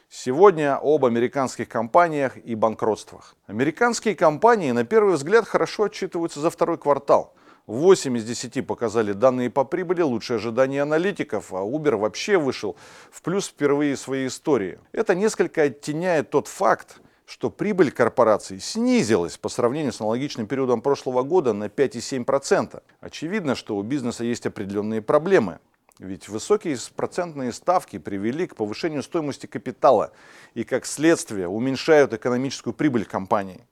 Сегодня 0.09 0.77
об 0.77 1.05
американских 1.05 1.69
компаниях 1.69 2.37
и 2.37 2.57
банкротствах. 2.57 3.37
Американские 3.47 4.17
компании 4.17 4.73
на 4.73 4.85
первый 4.85 5.15
взгляд 5.15 5.47
хорошо 5.47 5.85
отчитываются 5.85 6.41
за 6.41 6.51
второй 6.51 6.77
квартал. 6.77 7.33
8 7.67 8.17
из 8.17 8.25
10 8.25 8.67
показали 8.67 9.13
данные 9.13 9.51
по 9.51 9.65
прибыли, 9.65 10.03
лучшие 10.03 10.39
ожидания 10.39 10.83
аналитиков, 10.83 11.53
а 11.53 11.59
Uber 11.59 11.95
вообще 11.95 12.39
вышел 12.39 12.75
в 13.13 13.23
плюс 13.23 13.47
впервые 13.47 13.95
в 13.95 14.01
своей 14.01 14.27
истории. 14.27 14.81
Это 14.91 15.15
несколько 15.15 15.63
оттеняет 15.63 16.31
тот 16.31 16.49
факт, 16.49 17.01
что 17.31 17.49
прибыль 17.49 17.93
корпораций 17.93 18.59
снизилась 18.59 19.39
по 19.39 19.49
сравнению 19.49 19.93
с 19.93 20.01
аналогичным 20.01 20.49
периодом 20.49 20.83
прошлого 20.83 21.23
года 21.23 21.53
на 21.53 21.67
5,7%. 21.69 22.83
Очевидно, 23.01 23.55
что 23.55 23.77
у 23.77 23.83
бизнеса 23.83 24.25
есть 24.25 24.47
определенные 24.47 25.01
проблемы. 25.01 25.61
Ведь 26.01 26.29
высокие 26.29 26.77
процентные 26.97 27.53
ставки 27.53 27.99
привели 27.99 28.49
к 28.49 28.57
повышению 28.57 29.05
стоимости 29.05 29.47
капитала 29.47 30.11
и, 30.55 30.65
как 30.65 30.85
следствие, 30.85 31.47
уменьшают 31.47 32.13
экономическую 32.13 32.75
прибыль 32.75 33.05
компании. 33.05 33.65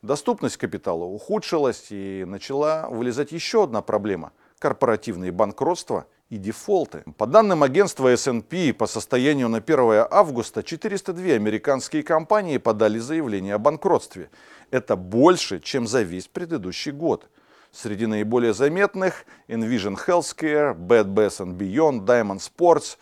Доступность 0.00 0.56
капитала 0.56 1.04
ухудшилась 1.04 1.88
и 1.90 2.24
начала 2.26 2.88
вылезать 2.88 3.32
еще 3.32 3.64
одна 3.64 3.82
проблема– 3.82 4.32
корпоративные 4.58 5.30
банкротства 5.30 6.06
и 6.30 6.36
дефолты. 6.36 7.04
По 7.16 7.26
данным 7.26 7.62
агентства 7.62 8.08
S&P, 8.08 8.72
по 8.72 8.86
состоянию 8.86 9.48
на 9.48 9.58
1 9.58 10.06
августа 10.10 10.62
402 10.62 11.34
американские 11.34 12.02
компании 12.02 12.58
подали 12.58 12.98
заявление 12.98 13.54
о 13.54 13.58
банкротстве. 13.58 14.30
Это 14.70 14.96
больше, 14.96 15.60
чем 15.60 15.86
за 15.86 16.02
весь 16.02 16.26
предыдущий 16.26 16.92
год. 16.92 17.28
Среди 17.70 18.06
наиболее 18.06 18.54
заметных 18.54 19.26
Envision 19.48 19.96
Healthcare, 20.06 20.74
Bed 20.76 21.06
Bath 21.06 21.44
Beyond, 21.44 22.04
Diamond 22.04 22.40
Sports, 22.40 22.96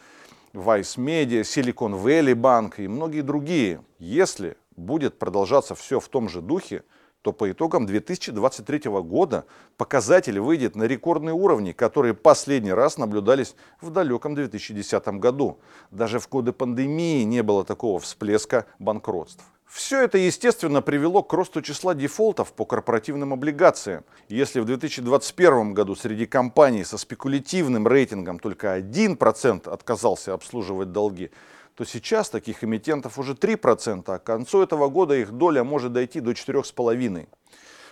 Vice 0.52 0.96
Media, 0.96 1.42
Silicon 1.42 2.02
Valley 2.02 2.34
Bank 2.34 2.74
и 2.78 2.88
многие 2.88 3.22
другие. 3.22 3.82
Если 3.98 4.56
будет 4.76 5.18
продолжаться 5.18 5.74
все 5.74 6.00
в 6.00 6.08
том 6.08 6.28
же 6.28 6.40
духе, 6.40 6.82
то 7.22 7.32
по 7.32 7.50
итогам 7.50 7.86
2023 7.86 8.90
года 8.90 9.46
показатель 9.76 10.40
выйдет 10.40 10.76
на 10.76 10.84
рекордные 10.84 11.34
уровни, 11.34 11.72
которые 11.72 12.14
последний 12.14 12.72
раз 12.72 12.98
наблюдались 12.98 13.54
в 13.80 13.90
далеком 13.90 14.34
2010 14.34 15.06
году. 15.20 15.58
Даже 15.90 16.18
в 16.18 16.28
годы 16.28 16.52
пандемии 16.52 17.22
не 17.22 17.42
было 17.42 17.64
такого 17.64 18.00
всплеска 18.00 18.66
банкротств. 18.78 19.44
Все 19.72 20.02
это, 20.02 20.18
естественно, 20.18 20.82
привело 20.82 21.22
к 21.22 21.32
росту 21.32 21.62
числа 21.62 21.94
дефолтов 21.94 22.52
по 22.52 22.66
корпоративным 22.66 23.32
облигациям. 23.32 24.04
Если 24.28 24.60
в 24.60 24.66
2021 24.66 25.72
году 25.72 25.94
среди 25.94 26.26
компаний 26.26 26.84
со 26.84 26.98
спекулятивным 26.98 27.88
рейтингом 27.88 28.38
только 28.38 28.78
1% 28.78 29.70
отказался 29.70 30.34
обслуживать 30.34 30.92
долги, 30.92 31.30
то 31.74 31.84
сейчас 31.84 32.30
таких 32.30 32.64
эмитентов 32.64 33.18
уже 33.18 33.34
3%, 33.34 34.04
а 34.06 34.18
к 34.18 34.24
концу 34.24 34.62
этого 34.62 34.88
года 34.88 35.14
их 35.14 35.32
доля 35.32 35.64
может 35.64 35.92
дойти 35.92 36.20
до 36.20 36.32
4,5%. 36.32 37.28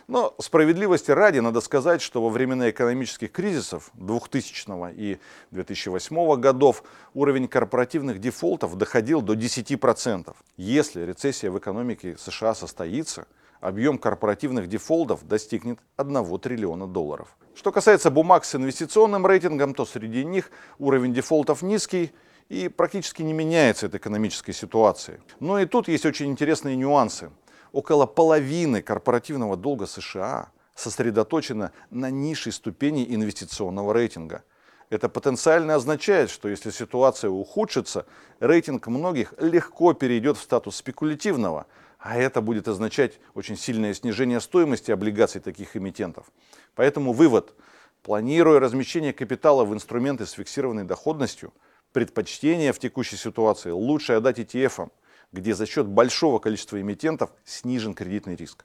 Но 0.08 0.34
справедливости 0.40 1.12
ради 1.12 1.38
надо 1.38 1.60
сказать, 1.60 2.02
что 2.02 2.20
во 2.20 2.30
времена 2.30 2.68
экономических 2.70 3.30
кризисов 3.30 3.90
2000 3.94 4.92
и 4.96 5.18
2008 5.52 6.40
годов 6.40 6.82
уровень 7.14 7.46
корпоративных 7.46 8.18
дефолтов 8.18 8.76
доходил 8.76 9.22
до 9.22 9.34
10%. 9.34 10.34
Если 10.56 11.02
рецессия 11.02 11.52
в 11.52 11.58
экономике 11.60 12.16
США 12.18 12.56
состоится, 12.56 13.28
объем 13.60 13.98
корпоративных 13.98 14.66
дефолтов 14.66 15.24
достигнет 15.28 15.78
1 15.96 16.38
триллиона 16.40 16.88
долларов. 16.88 17.36
Что 17.54 17.70
касается 17.70 18.10
бумаг 18.10 18.44
с 18.44 18.56
инвестиционным 18.56 19.24
рейтингом, 19.24 19.74
то 19.74 19.84
среди 19.84 20.24
них 20.24 20.50
уровень 20.80 21.14
дефолтов 21.14 21.62
низкий– 21.62 22.10
и 22.50 22.68
практически 22.68 23.22
не 23.22 23.32
меняется 23.32 23.86
эта 23.86 23.96
экономическая 23.96 24.52
ситуация. 24.52 25.20
Но 25.38 25.58
и 25.60 25.66
тут 25.66 25.88
есть 25.88 26.04
очень 26.04 26.26
интересные 26.26 26.76
нюансы. 26.76 27.30
Около 27.72 28.06
половины 28.06 28.82
корпоративного 28.82 29.56
долга 29.56 29.86
США 29.86 30.50
сосредоточено 30.74 31.70
на 31.90 32.10
низшей 32.10 32.52
ступени 32.52 33.06
инвестиционного 33.08 33.94
рейтинга. 33.94 34.42
Это 34.90 35.08
потенциально 35.08 35.76
означает, 35.76 36.28
что 36.28 36.48
если 36.48 36.70
ситуация 36.70 37.30
ухудшится, 37.30 38.04
рейтинг 38.40 38.88
многих 38.88 39.32
легко 39.38 39.92
перейдет 39.92 40.36
в 40.36 40.42
статус 40.42 40.74
спекулятивного, 40.74 41.66
а 42.00 42.18
это 42.18 42.40
будет 42.40 42.66
означать 42.66 43.20
очень 43.34 43.56
сильное 43.56 43.94
снижение 43.94 44.40
стоимости 44.40 44.90
облигаций 44.90 45.40
таких 45.40 45.76
эмитентов. 45.76 46.26
Поэтому 46.74 47.12
вывод. 47.12 47.54
Планируя 48.02 48.58
размещение 48.58 49.12
капитала 49.12 49.64
в 49.64 49.72
инструменты 49.72 50.26
с 50.26 50.32
фиксированной 50.32 50.82
доходностью– 50.82 51.52
предпочтение 51.92 52.72
в 52.72 52.78
текущей 52.78 53.16
ситуации 53.16 53.70
лучше 53.70 54.14
отдать 54.14 54.38
ETF, 54.38 54.90
где 55.32 55.54
за 55.54 55.66
счет 55.66 55.86
большого 55.86 56.38
количества 56.38 56.80
эмитентов 56.80 57.30
снижен 57.44 57.94
кредитный 57.94 58.36
риск. 58.36 58.64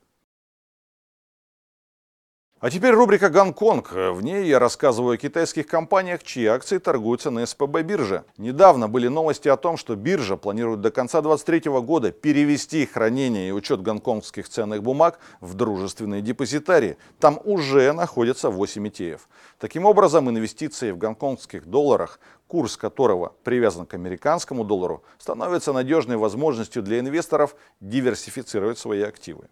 А 2.61 2.71
теперь 2.71 2.93
рубрика 2.93 3.29
«Гонконг». 3.29 3.91
В 3.91 4.21
ней 4.23 4.47
я 4.47 4.59
рассказываю 4.59 5.15
о 5.15 5.17
китайских 5.17 5.67
компаниях, 5.67 6.23
чьи 6.23 6.45
акции 6.45 6.77
торгуются 6.77 7.29
на 7.29 7.45
СПБ 7.45 7.83
бирже. 7.83 8.23
Недавно 8.37 8.87
были 8.87 9.09
новости 9.09 9.49
о 9.49 9.57
том, 9.57 9.75
что 9.75 9.95
биржа 9.95 10.37
планирует 10.37 10.79
до 10.81 10.89
конца 10.89 11.21
2023 11.21 11.71
года 11.81 12.11
перевести 12.11 12.85
хранение 12.85 13.49
и 13.49 13.51
учет 13.51 13.83
гонконгских 13.83 14.47
ценных 14.47 14.81
бумаг 14.81 15.19
в 15.41 15.53
дружественные 15.53 16.21
депозитарии. 16.21 16.97
Там 17.19 17.39
уже 17.43 17.91
находятся 17.91 18.49
8 18.49 18.87
ETF. 18.87 19.19
Таким 19.59 19.85
образом, 19.85 20.29
инвестиции 20.29 20.91
в 20.91 20.97
гонконгских 20.97 21.67
долларах, 21.67 22.19
курс 22.47 22.77
которого 22.77 23.33
привязан 23.43 23.85
к 23.85 23.93
американскому 23.93 24.63
доллару, 24.63 25.03
становятся 25.17 25.73
надежной 25.73 26.17
возможностью 26.17 26.83
для 26.83 26.99
инвесторов 26.99 27.55
диверсифицировать 27.79 28.77
свои 28.77 29.01
активы. 29.01 29.47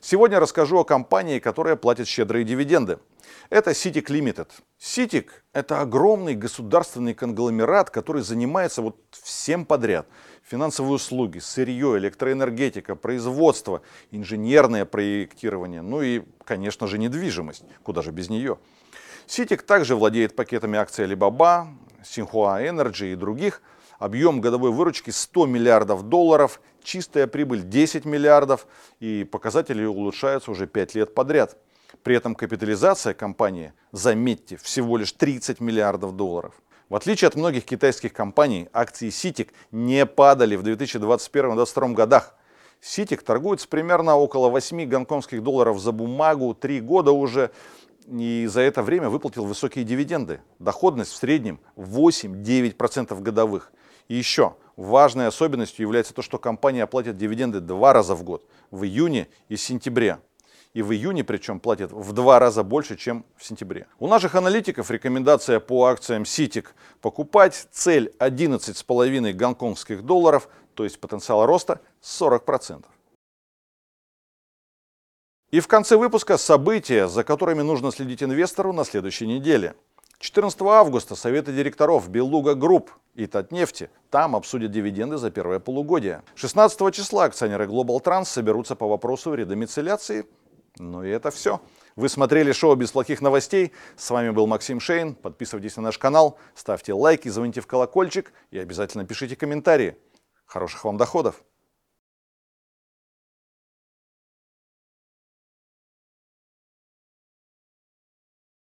Сегодня 0.00 0.40
расскажу 0.40 0.78
о 0.78 0.84
компании, 0.84 1.38
которая 1.38 1.76
платит 1.76 2.08
щедрые 2.08 2.44
дивиденды. 2.44 2.98
Это 3.50 3.72
Citic 3.72 4.06
Limited. 4.06 4.48
Citic– 4.78 5.28
это 5.52 5.80
огромный 5.80 6.34
государственный 6.34 7.12
конгломерат, 7.12 7.90
который 7.90 8.22
занимается 8.22 8.80
вот 8.80 8.96
всем 9.10 9.66
подряд. 9.66 10.06
Финансовые 10.42 10.94
услуги, 10.94 11.38
сырье, 11.38 11.98
электроэнергетика, 11.98 12.96
производство, 12.96 13.82
инженерное 14.10 14.84
проектирование, 14.86 15.82
ну 15.82 16.00
и, 16.00 16.22
конечно 16.44 16.86
же, 16.86 16.96
недвижимость. 16.98 17.64
Куда 17.82 18.00
же 18.00 18.10
без 18.10 18.30
нее? 18.30 18.58
Citic 19.30 19.62
также 19.62 19.94
владеет 19.94 20.34
пакетами 20.34 20.76
акций 20.76 21.04
Alibaba, 21.04 21.68
Sinhua 22.02 22.68
Energy 22.68 23.12
и 23.12 23.14
других. 23.14 23.62
Объем 24.00 24.40
годовой 24.40 24.72
выручки 24.72 25.10
100 25.10 25.46
миллиардов 25.46 26.02
долларов, 26.02 26.60
чистая 26.82 27.28
прибыль 27.28 27.62
10 27.62 28.04
миллиардов 28.06 28.66
и 28.98 29.22
показатели 29.22 29.84
улучшаются 29.84 30.50
уже 30.50 30.66
5 30.66 30.96
лет 30.96 31.14
подряд. 31.14 31.56
При 32.02 32.16
этом 32.16 32.34
капитализация 32.34 33.14
компании, 33.14 33.72
заметьте, 33.92 34.56
всего 34.56 34.96
лишь 34.96 35.12
30 35.12 35.60
миллиардов 35.60 36.16
долларов. 36.16 36.54
В 36.88 36.96
отличие 36.96 37.28
от 37.28 37.36
многих 37.36 37.64
китайских 37.64 38.12
компаний, 38.12 38.68
акции 38.72 39.10
Citic 39.10 39.50
не 39.70 40.06
падали 40.06 40.56
в 40.56 40.64
2021-2022 40.64 41.92
годах. 41.92 42.34
Citic 42.82 43.22
торгуется 43.22 43.68
примерно 43.68 44.16
около 44.16 44.48
8 44.48 44.86
гонконгских 44.86 45.40
долларов 45.40 45.78
за 45.78 45.92
бумагу, 45.92 46.52
3 46.52 46.80
года 46.80 47.12
уже, 47.12 47.52
и 48.10 48.46
за 48.46 48.60
это 48.60 48.82
время 48.82 49.08
выплатил 49.08 49.44
высокие 49.44 49.84
дивиденды. 49.84 50.40
Доходность 50.58 51.12
в 51.12 51.16
среднем 51.16 51.60
8-9% 51.76 53.20
годовых. 53.20 53.72
И 54.08 54.14
еще 54.14 54.56
важной 54.76 55.28
особенностью 55.28 55.86
является 55.86 56.12
то, 56.12 56.22
что 56.22 56.38
компания 56.38 56.86
платит 56.86 57.16
дивиденды 57.16 57.60
два 57.60 57.92
раза 57.92 58.14
в 58.14 58.24
год, 58.24 58.44
в 58.70 58.84
июне 58.84 59.28
и 59.48 59.56
сентябре 59.56 60.18
и 60.72 60.82
в 60.82 60.92
июне 60.92 61.24
причем 61.24 61.60
платят 61.60 61.92
в 61.92 62.12
два 62.12 62.38
раза 62.38 62.62
больше, 62.62 62.96
чем 62.96 63.24
в 63.36 63.44
сентябре. 63.44 63.86
У 63.98 64.06
наших 64.06 64.34
аналитиков 64.34 64.90
рекомендация 64.90 65.60
по 65.60 65.86
акциям 65.86 66.22
CITIC 66.22 66.66
покупать 67.00 67.68
цель 67.72 68.14
11,5 68.18 69.32
гонконгских 69.32 70.02
долларов, 70.02 70.48
то 70.74 70.84
есть 70.84 71.00
потенциал 71.00 71.44
роста 71.46 71.80
40%. 72.02 72.84
И 75.50 75.60
в 75.60 75.68
конце 75.68 75.96
выпуска 75.96 76.38
события, 76.38 77.08
за 77.08 77.24
которыми 77.24 77.62
нужно 77.62 77.90
следить 77.90 78.22
инвестору 78.22 78.72
на 78.72 78.84
следующей 78.84 79.26
неделе. 79.26 79.74
14 80.20 80.60
августа 80.62 81.16
Советы 81.16 81.52
директоров 81.52 82.08
Beluga 82.08 82.54
Group 82.54 82.90
и 83.14 83.26
Татнефти 83.26 83.90
там 84.10 84.36
обсудят 84.36 84.70
дивиденды 84.70 85.16
за 85.16 85.30
первое 85.30 85.58
полугодие. 85.58 86.22
16 86.34 86.94
числа 86.94 87.24
акционеры 87.24 87.64
Globaltrans 87.66 88.26
соберутся 88.26 88.76
по 88.76 88.86
вопросу 88.86 89.34
редомициляции 89.34 90.26
ну 90.78 91.02
и 91.02 91.10
это 91.10 91.30
все. 91.30 91.60
Вы 91.96 92.08
смотрели 92.08 92.52
шоу 92.52 92.74
«Без 92.74 92.92
плохих 92.92 93.20
новостей». 93.20 93.72
С 93.96 94.10
вами 94.10 94.30
был 94.30 94.46
Максим 94.46 94.80
Шейн. 94.80 95.14
Подписывайтесь 95.14 95.76
на 95.76 95.82
наш 95.82 95.98
канал, 95.98 96.38
ставьте 96.54 96.92
лайки, 96.92 97.28
звоните 97.28 97.60
в 97.60 97.66
колокольчик 97.66 98.32
и 98.50 98.58
обязательно 98.58 99.04
пишите 99.04 99.36
комментарии. 99.36 99.96
Хороших 100.46 100.84
вам 100.84 100.96
доходов! 100.96 101.42